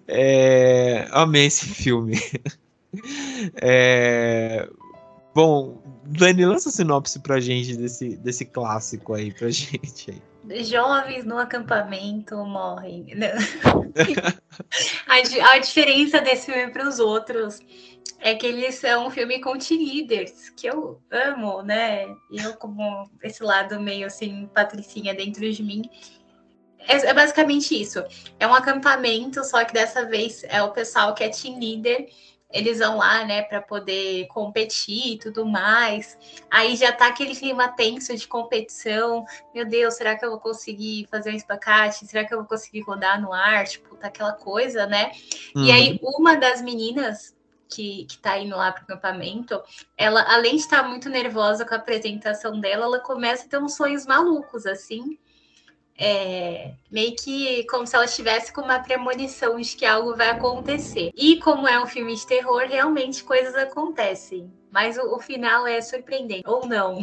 [0.07, 2.19] É, amei esse filme.
[3.61, 4.69] É...
[5.35, 10.65] Bom, Dani, lança a sinopse pra gente desse, desse clássico aí, pra gente aí.
[10.65, 13.07] Jovens no acampamento morrem.
[15.09, 17.61] a, a diferença desse filme para os outros
[18.19, 22.07] é que eles são um filme com leaders, que eu amo, né?
[22.31, 25.83] Eu, como esse lado meio assim, patricinha dentro de mim,
[26.87, 28.03] é, é, basicamente isso.
[28.39, 32.09] É um acampamento, só que dessa vez é o pessoal que é team leader
[32.53, 36.19] eles vão lá, né, para poder competir e tudo mais.
[36.51, 39.25] Aí já tá aquele clima tenso de competição.
[39.55, 42.07] Meu Deus, será que eu vou conseguir fazer um espacate?
[42.07, 43.67] Será que eu vou conseguir rodar no ar?
[43.67, 45.13] Tipo, tá aquela coisa, né?
[45.57, 45.65] Uhum.
[45.65, 47.35] E aí, uma das meninas
[47.69, 49.61] que, que tá indo lá pro acampamento,
[49.97, 53.75] ela, além de estar muito nervosa com a apresentação dela, ela começa a ter uns
[53.75, 55.19] sonhos malucos, assim
[56.03, 61.13] é, meio que como se ela estivesse com uma premonição de que algo vai acontecer.
[61.17, 64.51] E como é um filme de terror, realmente coisas acontecem.
[64.73, 67.01] Mas o, o final é surpreendente, ou não.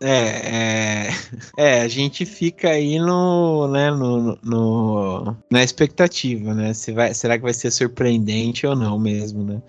[0.00, 1.08] É, é,
[1.56, 6.72] é, a gente fica aí no, né, no, no, na expectativa, né?
[6.72, 9.60] Se vai, será que vai ser surpreendente ou não mesmo, né?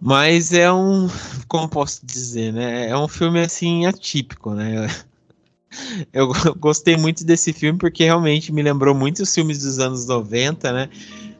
[0.00, 1.08] Mas é um,
[1.48, 2.88] como posso dizer, né?
[2.88, 4.88] É um filme assim atípico, né?
[6.12, 10.72] Eu gostei muito desse filme porque realmente me lembrou muito os filmes dos anos 90,
[10.72, 10.88] né?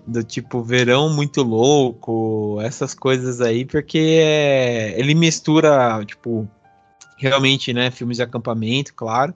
[0.07, 6.49] Do tipo Verão Muito Louco, essas coisas aí, porque é, ele mistura, tipo,
[7.17, 7.91] realmente, né?
[7.91, 9.35] Filmes de acampamento, claro.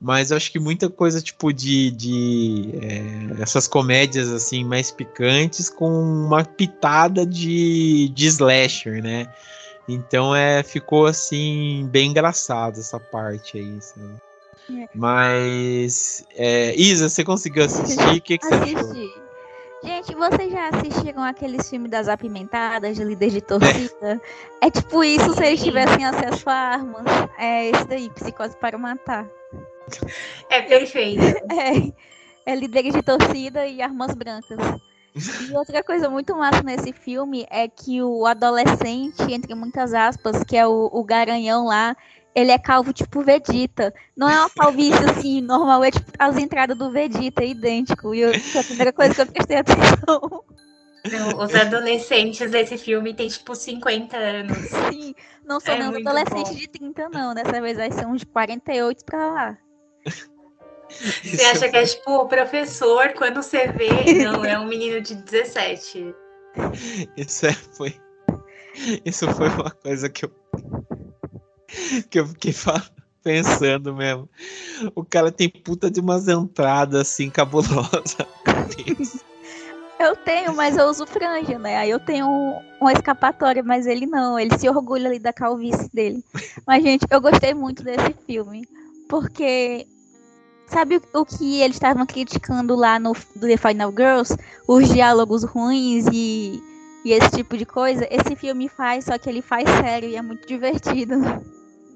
[0.00, 5.68] Mas eu acho que muita coisa, tipo, de, de é, essas comédias, assim, mais picantes,
[5.68, 9.26] com uma pitada de, de slasher, né?
[9.88, 14.27] Então é, ficou assim, bem engraçado essa parte aí, sabe?
[14.70, 14.88] É.
[14.94, 16.24] Mas.
[16.36, 18.18] É, Isa, você conseguiu assistir?
[18.18, 19.28] O que, que você achou?
[19.82, 24.20] Gente, vocês já assistiram aqueles filmes das apimentadas, de líder de torcida?
[24.60, 27.04] É, é tipo isso se eles tivessem acesso a armas.
[27.38, 29.26] É esse daí, psicose para matar.
[30.50, 31.22] É perfeito.
[32.46, 34.58] É, é líderes de torcida e armas brancas.
[35.48, 40.56] E outra coisa muito massa nesse filme é que o adolescente, entre muitas aspas, que
[40.56, 41.96] é o, o garanhão lá,
[42.34, 43.92] ele é calvo tipo Vegeta.
[44.16, 48.14] Não é uma calvície assim, normal, é tipo as entradas do Vegeta, é idêntico.
[48.14, 50.44] E eu, foi a primeira coisa que eu prestei atenção.
[51.10, 54.58] Não, os adolescentes desse filme têm tipo 50 anos.
[54.58, 55.14] Sim,
[55.44, 57.34] não são é nem adolescentes de 30, não.
[57.34, 59.58] Dessa vez vai ser uns de 48 pra lá.
[60.90, 65.14] Você acha que é tipo o professor, quando você vê, não, é um menino de
[65.14, 66.14] 17.
[67.16, 67.94] Isso é, foi.
[69.04, 70.32] Isso foi uma coisa que eu
[72.10, 72.54] que eu fiquei
[73.22, 74.28] pensando mesmo.
[74.94, 78.16] O cara tem puta de umas entradas assim cabulosas.
[80.00, 81.76] Eu tenho, mas eu uso franja, né?
[81.76, 84.38] Aí eu tenho um, uma escapatória, mas ele não.
[84.38, 86.24] Ele se orgulha ali da calvície dele.
[86.64, 88.64] Mas, gente, eu gostei muito desse filme.
[89.08, 89.88] Porque
[90.68, 94.36] Sabe o, que eles estavam criticando lá no The Final Girls?
[94.68, 96.62] Os diálogos ruins e,
[97.04, 98.06] e esse tipo de coisa?
[98.10, 101.14] Esse filme faz, só que ele faz sério e é muito divertido.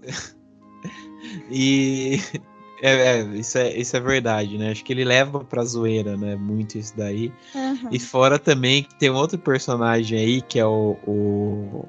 [1.51, 2.21] e
[2.83, 4.71] é, é, isso, é, isso é verdade, né?
[4.71, 6.37] Acho que ele leva pra zoeira, né?
[6.37, 7.33] Muito isso daí.
[7.55, 7.89] Uhum.
[7.91, 11.87] E fora também que tem outro personagem aí que é o, o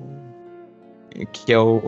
[1.31, 1.81] que é o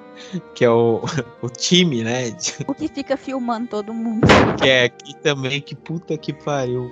[0.54, 1.02] que é o,
[1.42, 2.34] o time, né?
[2.66, 4.26] O que fica filmando todo mundo.
[4.60, 6.90] Que é aqui também, que puta que pariu.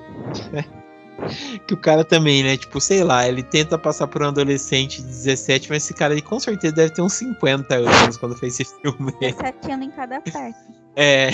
[1.66, 2.56] que o cara também, né?
[2.56, 6.22] Tipo, sei lá, ele tenta passar por um adolescente de 17, mas esse cara aí
[6.22, 9.12] com certeza deve ter uns 50 anos quando fez esse filme.
[9.20, 10.58] 17 anos em cada parte.
[10.96, 11.30] É.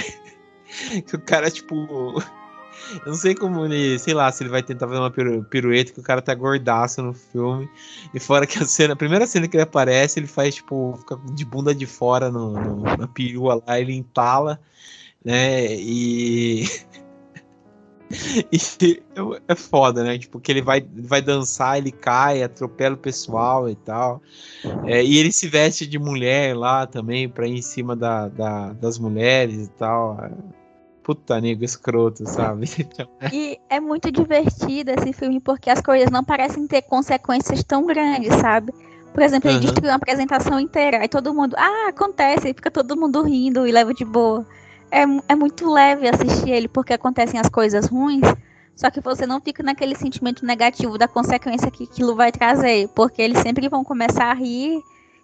[1.07, 2.23] Que o cara, tipo
[3.05, 6.01] eu não sei como ele, sei lá, se ele vai tentar fazer uma pirueta que
[6.01, 7.69] o cara tá gordaço no filme.
[8.13, 11.19] E fora que a cena, a primeira cena que ele aparece, ele faz, tipo, fica
[11.33, 14.61] de bunda de fora no, no na perua lá, ele entala,
[15.25, 15.67] né?
[15.73, 16.65] E.
[18.53, 19.03] e
[19.47, 20.19] é foda, né?
[20.19, 24.21] Tipo, que ele vai, vai dançar, ele cai, atropela o pessoal e tal.
[24.85, 28.73] É, e ele se veste de mulher lá também, pra ir em cima da, da
[28.73, 30.19] das mulheres e tal
[31.03, 32.67] puta nego escroto, sabe?
[33.33, 38.33] e é muito divertido esse filme porque as coisas não parecem ter consequências tão grandes,
[38.37, 38.73] sabe?
[39.13, 39.65] Por exemplo, ele uhum.
[39.65, 43.73] destruiu uma apresentação inteira, aí todo mundo, ah, acontece, e fica todo mundo rindo e
[43.73, 44.47] leva de boa.
[44.91, 48.27] É, é muito leve assistir ele porque acontecem as coisas ruins,
[48.75, 53.23] só que você não fica naquele sentimento negativo da consequência que aquilo vai trazer, porque
[53.23, 54.81] eles sempre vão começar a rir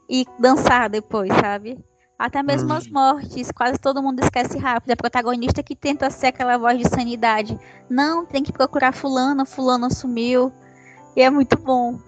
[0.09, 1.79] e dançar depois, sabe?
[2.19, 2.93] Até mesmo as hum.
[2.93, 4.93] mortes, quase todo mundo esquece rápido.
[4.93, 7.59] A protagonista que tenta ser aquela voz de sanidade.
[7.91, 10.51] Não, tem que procurar fulano, fulano sumiu.
[11.15, 11.99] E é muito bom.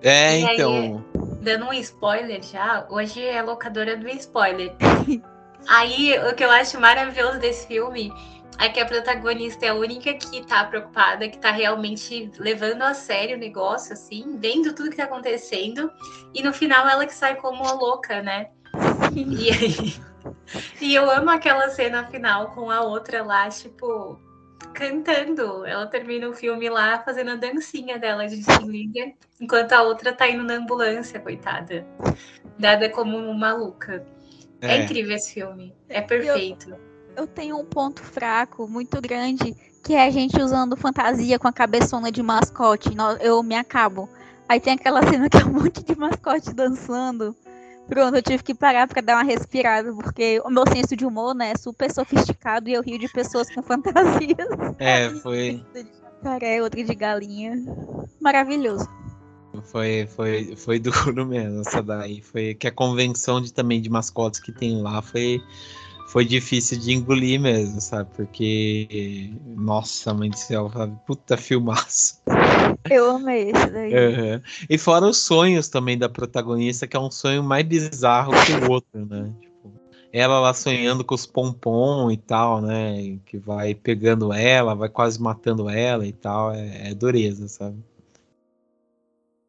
[0.00, 0.72] É, então.
[0.72, 1.00] Aí,
[1.42, 4.72] dando um spoiler já, hoje é locadora do spoiler.
[5.68, 8.12] aí, o que eu acho maravilhoso desse filme
[8.58, 12.94] é que a protagonista é a única que tá preocupada, que tá realmente levando a
[12.94, 15.90] sério o negócio, assim, vendo tudo que tá acontecendo.
[16.32, 18.48] E no final ela que sai como uma louca, né?
[19.14, 19.94] E aí.
[20.80, 24.18] E eu amo aquela cena final com a outra lá, tipo,
[24.72, 25.64] cantando.
[25.66, 30.28] Ela termina o filme lá fazendo a dancinha dela de desliga, enquanto a outra tá
[30.28, 31.86] indo na ambulância, coitada.
[32.58, 34.04] Dada como uma maluca.
[34.64, 35.74] É, é incrível esse filme.
[35.88, 36.70] É perfeito.
[36.70, 36.78] Eu,
[37.16, 39.54] eu tenho um ponto fraco muito grande,
[39.84, 42.90] que é a gente usando fantasia com a cabeçona de mascote.
[43.20, 44.08] Eu me acabo.
[44.48, 47.34] Aí tem aquela cena que é um monte de mascote dançando.
[47.86, 51.34] Pronto, eu tive que parar para dar uma respirada, porque o meu senso de humor,
[51.34, 54.48] né, é super sofisticado e eu rio de pessoas com fantasias.
[54.78, 55.62] É, foi.
[56.22, 57.62] Cara, outra de galinha.
[58.20, 58.88] Maravilhoso.
[59.62, 62.20] Foi, foi, foi duro mesmo essa daí.
[62.20, 65.42] Foi que a convenção de também de mascotes que tem lá foi
[66.14, 68.08] foi difícil de engolir mesmo, sabe?
[68.14, 70.96] Porque, nossa, mãe do céu, sabe?
[71.04, 72.22] puta filmaço.
[72.88, 73.92] Eu amei esse daí.
[73.92, 74.40] Uhum.
[74.70, 78.70] E fora os sonhos também da protagonista, que é um sonho mais bizarro que o
[78.70, 79.32] outro, né?
[79.40, 79.72] Tipo,
[80.12, 83.18] ela lá sonhando com os pompom e tal, né?
[83.26, 86.52] Que vai pegando ela, vai quase matando ela e tal.
[86.52, 87.78] É, é dureza, sabe?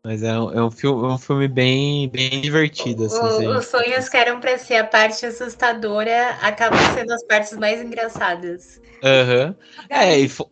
[0.06, 3.06] Mas é um, é um, filme, é um filme bem, bem divertido.
[3.06, 7.58] Assim, o, os sonhos que eram pra ser a parte assustadora acabam sendo as partes
[7.58, 8.80] mais engraçadas.
[9.04, 9.48] Aham.
[9.48, 9.56] Uhum.
[9.90, 10.48] É, e, fo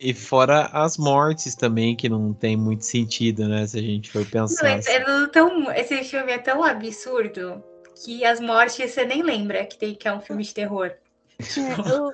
[0.00, 3.64] e fora as mortes também, que não tem muito sentido, né?
[3.68, 4.64] Se a gente for pensar.
[4.64, 4.90] Não, é, assim.
[4.90, 7.62] é tão, esse filme é tão absurdo
[8.04, 10.90] que as mortes você nem lembra que, tem, que é um filme de terror.
[11.38, 12.12] É, eu,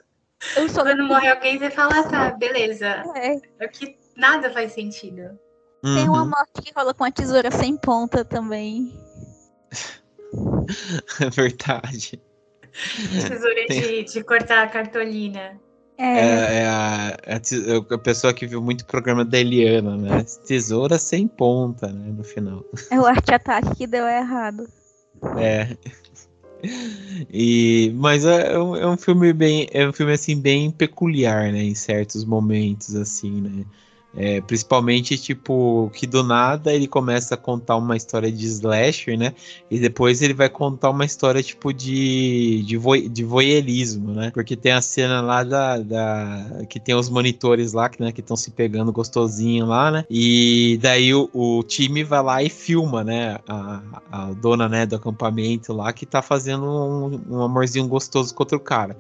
[0.55, 3.05] eu Quando morre alguém, você fala, ah, tá, beleza.
[3.17, 3.41] É.
[3.59, 5.41] é que nada faz sentido.
[5.85, 5.95] Uhum.
[5.95, 6.31] Tem uma uhum.
[6.31, 8.93] morte que rola com a tesoura sem ponta também.
[11.21, 12.19] É verdade.
[13.29, 13.81] Tesoura Tem...
[13.83, 15.61] de, de cortar a cartolina.
[15.99, 20.25] É, é, é a, é a, a, pessoa que viu muito programa da Eliana, né?
[20.47, 22.13] Tesoura sem ponta, né?
[22.17, 22.65] No final.
[22.91, 24.67] É o arte ataque que deu errado.
[25.39, 25.77] É.
[27.31, 31.53] E, mas é, é, um, é um filme bem, é um filme assim bem peculiar,
[31.53, 31.63] né?
[31.63, 33.65] Em certos momentos, assim, né?
[34.15, 39.33] É, principalmente, tipo, que do nada ele começa a contar uma história de slasher, né?
[39.71, 44.31] E depois ele vai contar uma história, tipo, de, de, vo, de voyeurismo, né?
[44.35, 48.37] Porque tem a cena lá da, da que tem os monitores lá, que né, estão
[48.37, 50.05] se pegando gostosinho lá, né?
[50.11, 53.39] E daí o, o time vai lá e filma, né?
[53.49, 58.43] A, a, dona, né, do acampamento lá, que tá fazendo um, um amorzinho gostoso com
[58.43, 58.95] outro cara.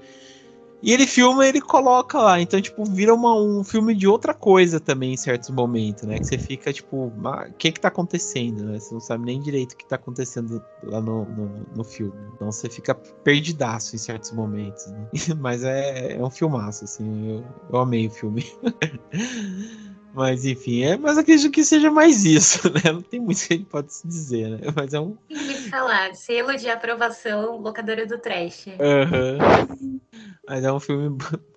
[0.83, 2.41] E ele filma ele coloca lá.
[2.41, 6.19] Então, tipo, vira uma, um filme de outra coisa também em certos momentos, né?
[6.19, 8.81] Que você fica, tipo, o que que tá acontecendo, né?
[8.81, 12.13] Você não sabe nem direito o que tá acontecendo lá no, no, no filme.
[12.35, 15.09] Então você fica perdidaço em certos momentos, né?
[15.39, 17.31] Mas é, é um filmaço, assim.
[17.31, 18.45] Eu, eu amei o filme.
[20.15, 22.93] Mas enfim, é, mas acredito que seja mais isso, né?
[22.93, 24.59] Não tem muito que a gente pode se dizer, né?
[24.75, 25.17] Mas é um.
[25.29, 28.67] Tem falar, selo de aprovação, locadora do trash.
[28.67, 29.99] Uhum.
[30.47, 31.17] Mas é um filme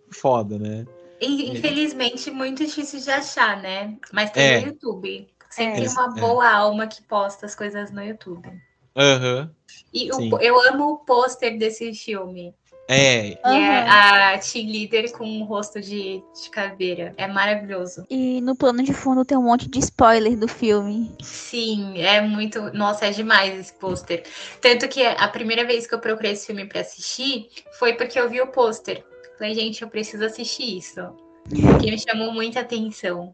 [0.10, 0.86] foda, né?
[1.22, 3.98] Infelizmente, muito difícil de achar, né?
[4.12, 4.62] Mas tem é.
[4.62, 5.28] no YouTube.
[5.50, 6.20] Sempre tem uma é.
[6.20, 8.50] boa alma que posta as coisas no YouTube.
[8.96, 9.42] Aham.
[9.42, 9.50] Uhum.
[9.94, 12.54] E o, eu amo o pôster desse filme.
[12.88, 13.30] É.
[13.30, 13.56] E uhum.
[13.56, 17.14] é a team leader com um rosto de, de caveira.
[17.18, 18.06] É maravilhoso.
[18.10, 21.12] E no plano de fundo tem um monte de spoiler do filme.
[21.22, 22.72] Sim, é muito.
[22.74, 24.24] Nossa, é demais esse pôster.
[24.62, 28.30] Tanto que a primeira vez que eu procurei esse filme para assistir foi porque eu
[28.30, 29.04] vi o pôster.
[29.38, 31.02] Falei, gente, eu preciso assistir isso.
[31.50, 33.34] Porque me chamou muita atenção.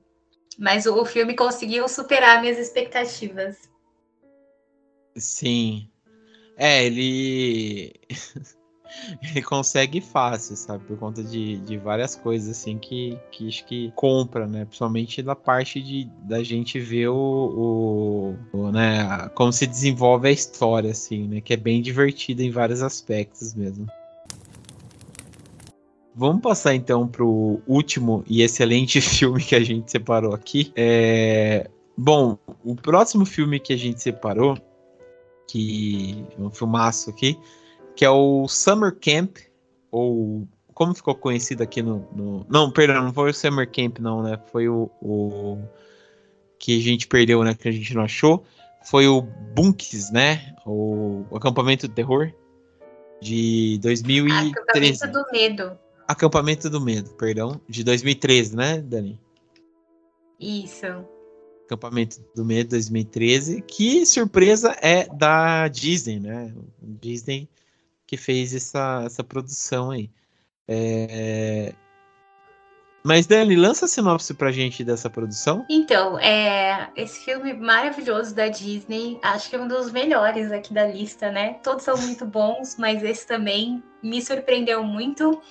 [0.57, 3.69] Mas o filme conseguiu superar minhas expectativas.
[5.15, 5.89] Sim.
[6.57, 7.93] É, ele.
[9.21, 10.83] ele consegue fácil, sabe?
[10.85, 14.65] Por conta de, de várias coisas, assim, que, que acho que compra, né?
[14.65, 19.29] Principalmente da parte de da gente ver o, o, o, né?
[19.35, 21.41] Como se desenvolve a história, assim, né?
[21.41, 23.87] Que é bem divertida em vários aspectos mesmo.
[26.13, 30.71] Vamos passar então pro último e excelente filme que a gente separou aqui.
[30.75, 31.69] É...
[31.97, 34.57] Bom, o próximo filme que a gente separou,
[35.47, 37.37] que é um filmaço aqui,
[37.95, 39.37] que é o Summer Camp,
[39.91, 44.23] ou como ficou conhecido aqui no, no, Não, perdão, não foi o Summer Camp, não,
[44.23, 44.39] né?
[44.51, 45.59] Foi o, o,
[46.57, 47.53] que a gente perdeu, né?
[47.53, 48.43] Que a gente não achou.
[48.83, 50.55] Foi o Bunks, né?
[50.65, 52.33] O, o Acampamento do Terror
[53.21, 54.49] de 2013.
[54.49, 55.79] Acampamento do Medo.
[56.07, 57.61] Acampamento do Medo, perdão.
[57.69, 59.19] De 2013, né, Dani?
[60.39, 60.87] Isso.
[61.65, 63.61] Acampamento do Medo 2013.
[63.61, 66.53] Que surpresa é da Disney, né?
[66.81, 67.47] Disney
[68.11, 70.09] que fez essa, essa produção aí.
[70.67, 71.73] É...
[73.05, 75.65] Mas, Dani, lança a sinopse pra gente dessa produção.
[75.69, 80.85] Então, é, esse filme maravilhoso da Disney, acho que é um dos melhores aqui da
[80.85, 81.53] lista, né?
[81.63, 85.41] Todos são muito bons, mas esse também me surpreendeu muito.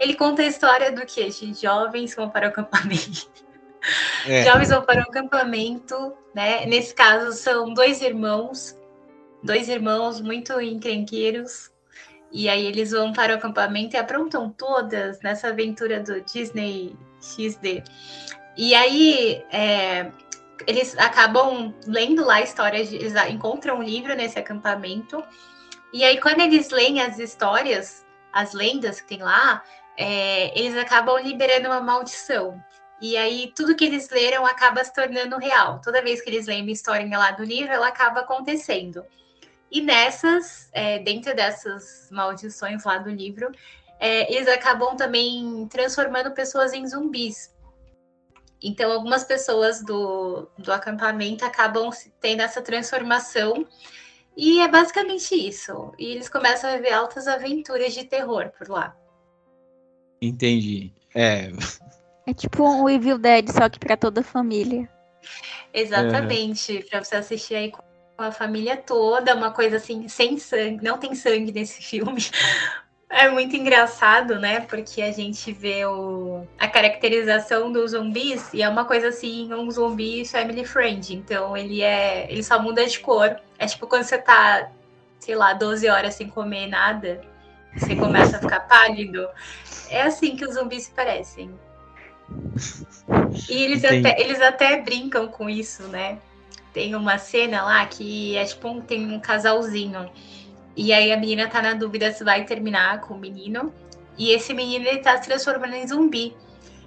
[0.00, 1.28] Ele conta a história do que?
[1.28, 3.30] De jovens vão para o acampamento.
[4.26, 4.42] É.
[4.50, 6.66] Jovens vão para o acampamento, né?
[6.66, 8.76] Nesse caso, são dois irmãos,
[9.40, 11.70] dois irmãos muito encrenqueiros,
[12.30, 17.82] e aí eles vão para o acampamento e aprontam todas nessa aventura do Disney XD.
[18.56, 20.12] E aí é,
[20.66, 25.22] eles acabam lendo lá histórias, eles encontram um livro nesse acampamento.
[25.92, 29.62] E aí, quando eles leem as histórias, as lendas que tem lá,
[29.96, 32.62] é, eles acabam liberando uma maldição.
[33.00, 35.80] E aí, tudo que eles leram acaba se tornando real.
[35.82, 39.04] Toda vez que eles leem uma história lá do livro, ela acaba acontecendo.
[39.70, 43.50] E nessas, é, dentro dessas maldições lá do livro,
[44.00, 47.54] é, eles acabam também transformando pessoas em zumbis.
[48.62, 51.90] Então, algumas pessoas do, do acampamento acabam
[52.20, 53.66] tendo essa transformação.
[54.36, 55.92] E é basicamente isso.
[55.98, 58.96] E eles começam a viver altas aventuras de terror por lá.
[60.20, 60.92] Entendi.
[61.14, 61.50] É.
[62.26, 64.88] É tipo um Evil Dead, só que para toda a família.
[65.72, 66.78] Exatamente.
[66.78, 66.82] É.
[66.82, 67.87] Para você assistir aí com com
[68.18, 72.22] a família toda, uma coisa assim, sem sangue, não tem sangue nesse filme.
[73.10, 74.60] É muito engraçado, né?
[74.60, 79.70] Porque a gente vê o, a caracterização dos zumbis e é uma coisa assim, um
[79.70, 81.14] zumbi family friend.
[81.14, 82.30] Então ele é.
[82.30, 83.40] Ele só muda de cor.
[83.58, 84.70] É tipo quando você tá,
[85.20, 87.22] sei lá, 12 horas sem comer nada,
[87.74, 89.26] você começa a ficar pálido.
[89.88, 91.50] É assim que os zumbis se parecem.
[93.48, 96.18] E eles até, eles até brincam com isso, né?
[96.78, 100.08] Tem uma cena lá que é tipo um, tem um casalzinho.
[100.76, 103.72] E aí a menina tá na dúvida se vai terminar com o menino.
[104.16, 106.36] E esse menino ele tá se transformando em zumbi.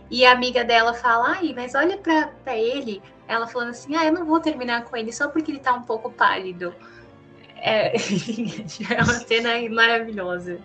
[0.09, 3.01] E a amiga dela fala, ai, mas olha pra, pra ele.
[3.27, 5.83] Ela falando assim, ah, eu não vou terminar com ele só porque ele tá um
[5.83, 6.73] pouco pálido.
[7.57, 7.93] É,
[8.89, 10.57] é uma cena maravilhosa.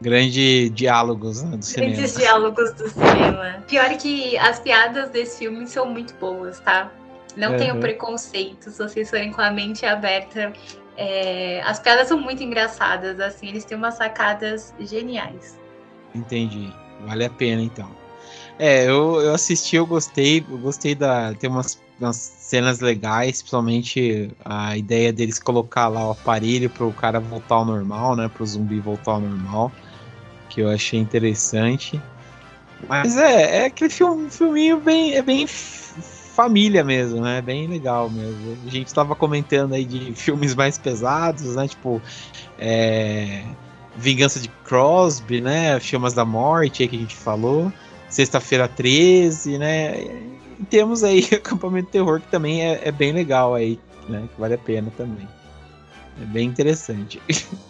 [0.00, 1.94] Grandes diálogos né, do Grandes cinema.
[1.94, 3.64] Grandes diálogos do cinema.
[3.66, 6.92] Pior que as piadas desse filme são muito boas, tá?
[7.36, 7.56] Não uhum.
[7.56, 10.52] tenham preconceito, se vocês forem com a mente aberta.
[10.96, 11.60] É...
[11.62, 15.58] As piadas são muito engraçadas, assim, eles têm umas sacadas geniais.
[16.14, 16.72] Entendi.
[17.02, 17.90] Vale a pena, então.
[18.58, 20.44] É, eu, eu assisti, eu gostei.
[20.48, 21.34] Eu gostei da.
[21.34, 26.92] Tem umas, umas cenas legais, principalmente a ideia deles colocar lá o aparelho para o
[26.92, 28.30] cara voltar ao normal, né?
[28.32, 29.70] Para o zumbi voltar ao normal.
[30.48, 32.00] que eu achei interessante.
[32.88, 35.46] Mas é, é aquele filme, filminho bem, é bem
[36.36, 37.40] família mesmo, né?
[37.40, 38.58] Bem legal mesmo.
[38.66, 41.66] A gente estava comentando aí de filmes mais pesados, né?
[41.66, 42.00] Tipo,
[42.58, 43.42] é,
[43.96, 45.80] Vingança de Crosby, né?
[45.80, 47.72] Filmes da Morte aí que a gente falou.
[48.10, 49.98] Sexta-feira 13, né?
[50.60, 54.28] E temos aí Acampamento Terror, que também é, é bem legal aí, né?
[54.32, 55.26] Que vale a pena também.
[56.20, 57.20] É bem interessante.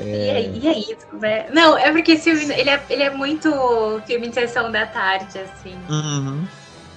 [0.00, 0.48] É...
[0.54, 1.50] E, é, isso, né?
[1.50, 3.50] Não, é porque esse filme, ele é, ele é muito
[4.06, 5.76] filme de sessão da tarde, assim.
[5.90, 6.46] Uhum.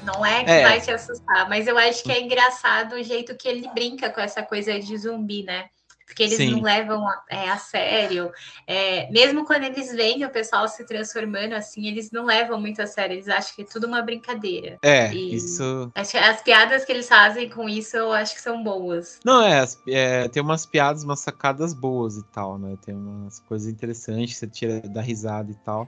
[0.03, 0.63] Não é que é.
[0.63, 4.19] vai te assustar, mas eu acho que é engraçado o jeito que ele brinca com
[4.19, 5.69] essa coisa de zumbi, né?
[6.11, 6.51] porque eles Sim.
[6.51, 8.31] não levam a, é, a sério.
[8.67, 12.85] É, mesmo quando eles veem o pessoal se transformando assim, eles não levam muito a
[12.85, 14.77] sério, eles acham que é tudo uma brincadeira.
[14.83, 15.89] É, e isso.
[15.95, 19.19] Acho que as piadas que eles fazem com isso eu acho que são boas.
[19.23, 22.77] Não, é, é tem umas piadas, umas sacadas boas e tal, né?
[22.85, 25.87] Tem umas coisas interessantes, você tira da risada e tal.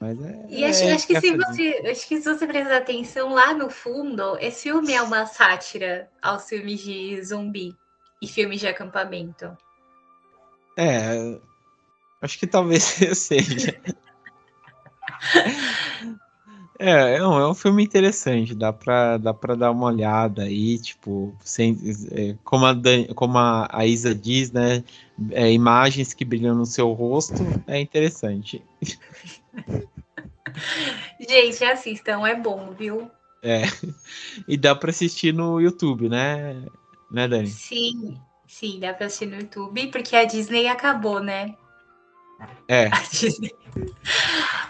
[0.00, 3.34] Mas é, e acho, é, acho, que se você, acho que se você prestar atenção
[3.34, 7.76] lá no fundo, esse filme é uma sátira aos filmes de zumbi
[8.22, 9.54] e filmes de acampamento.
[10.78, 11.38] É,
[12.22, 12.82] acho que talvez
[13.14, 13.78] seja.
[16.78, 20.78] É, é um, é um filme interessante, dá pra, dá pra dar uma olhada aí,
[20.78, 21.78] tipo, sem,
[22.10, 22.74] é, como, a,
[23.14, 24.82] como a, a, Isa diz, né?
[25.32, 27.34] É, imagens que brilham no seu rosto
[27.66, 28.64] é interessante.
[31.20, 33.10] Gente, assistam, é bom, viu?
[33.42, 33.62] É,
[34.46, 36.62] e dá pra assistir no YouTube, né?
[37.10, 37.46] né, Dani?
[37.46, 41.54] Sim, sim, dá pra assistir no YouTube, porque a Disney acabou, né?
[42.68, 42.88] É.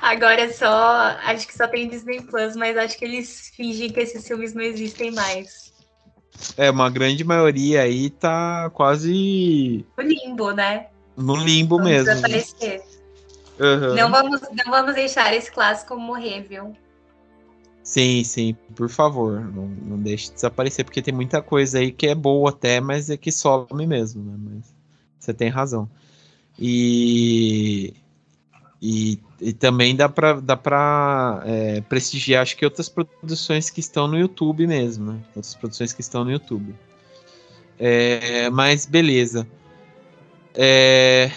[0.03, 1.16] Agora é só.
[1.22, 4.62] Acho que só tem Disney Plus, mas acho que eles fingem que esses filmes não
[4.62, 5.72] existem mais.
[6.57, 9.85] É, uma grande maioria aí tá quase.
[9.97, 10.89] No limbo, né?
[11.16, 12.07] No limbo vamos mesmo.
[12.07, 12.83] Desaparecer.
[13.61, 13.94] Uhum.
[13.94, 16.74] Não, vamos, não vamos deixar esse clássico morrer, viu?
[17.82, 22.06] Sim, sim, por favor, não, não deixe de desaparecer, porque tem muita coisa aí que
[22.06, 24.36] é boa até, mas é que some mesmo, né?
[24.38, 24.74] Mas
[25.18, 25.90] você tem razão.
[26.58, 27.92] E,
[28.80, 34.06] e, e também dá para dá pra é, prestigiar, acho que outras produções que estão
[34.06, 35.20] no YouTube mesmo, né?
[35.34, 36.74] Outras produções que estão no YouTube.
[37.78, 39.46] É, mas beleza.
[40.54, 41.30] É,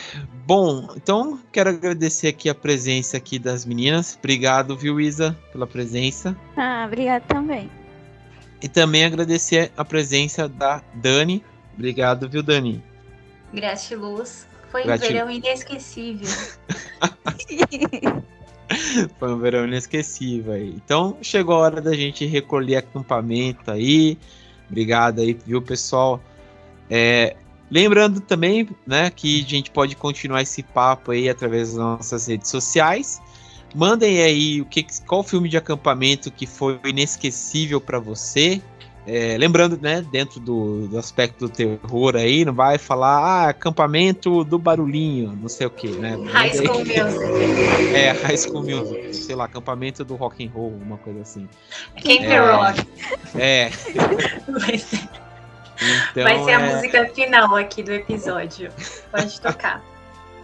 [0.46, 4.16] bom, então quero agradecer aqui a presença aqui das meninas.
[4.18, 6.36] Obrigado, viu, Isa, pela presença.
[6.56, 7.70] Ah, obrigado também.
[8.62, 11.44] E também agradecer a presença da Dani.
[11.76, 12.84] Obrigado, viu, Dani?
[13.54, 14.48] Gratiluz.
[14.72, 15.10] Foi Gratil...
[15.10, 16.28] um verão inesquecível.
[19.20, 20.70] Foi um verão inesquecível aí.
[20.70, 24.18] Então chegou a hora da gente recolher acampamento aí.
[24.68, 26.20] Obrigado aí, viu, pessoal?
[26.90, 27.36] É,
[27.74, 32.48] Lembrando também, né, que a gente pode continuar esse papo aí através das nossas redes
[32.48, 33.20] sociais.
[33.74, 38.62] Mandem aí o que, qual filme de acampamento que foi inesquecível para você.
[39.08, 44.44] É, lembrando, né, dentro do, do, aspecto do terror aí, não vai falar, ah, acampamento
[44.44, 46.16] do barulhinho, não sei o que, né?
[46.32, 47.96] High School Music.
[47.96, 51.50] É, High School Music, sei lá, acampamento do rock and roll, uma coisa assim.
[51.96, 52.88] Camp é, Rock.
[53.36, 53.72] É.
[56.12, 56.54] Então, Vai ser é...
[56.54, 58.72] a música final aqui do episódio.
[59.12, 59.84] Pode tocar.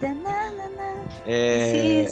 [1.26, 2.06] é...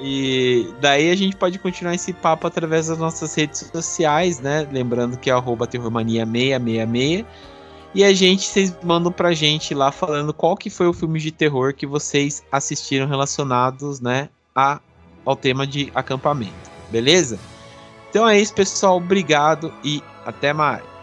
[0.00, 4.66] E daí a gente pode continuar esse papo através das nossas redes sociais, né?
[4.70, 7.24] Lembrando que é arroba terrormania666.
[7.94, 11.32] E a gente, vocês mandam pra gente lá falando qual que foi o filme de
[11.32, 14.78] terror que vocês assistiram relacionados, né, a,
[15.24, 16.52] ao tema de acampamento.
[16.90, 17.38] Beleza?
[18.10, 18.96] Então é isso, pessoal.
[18.96, 20.97] Obrigado e até mais.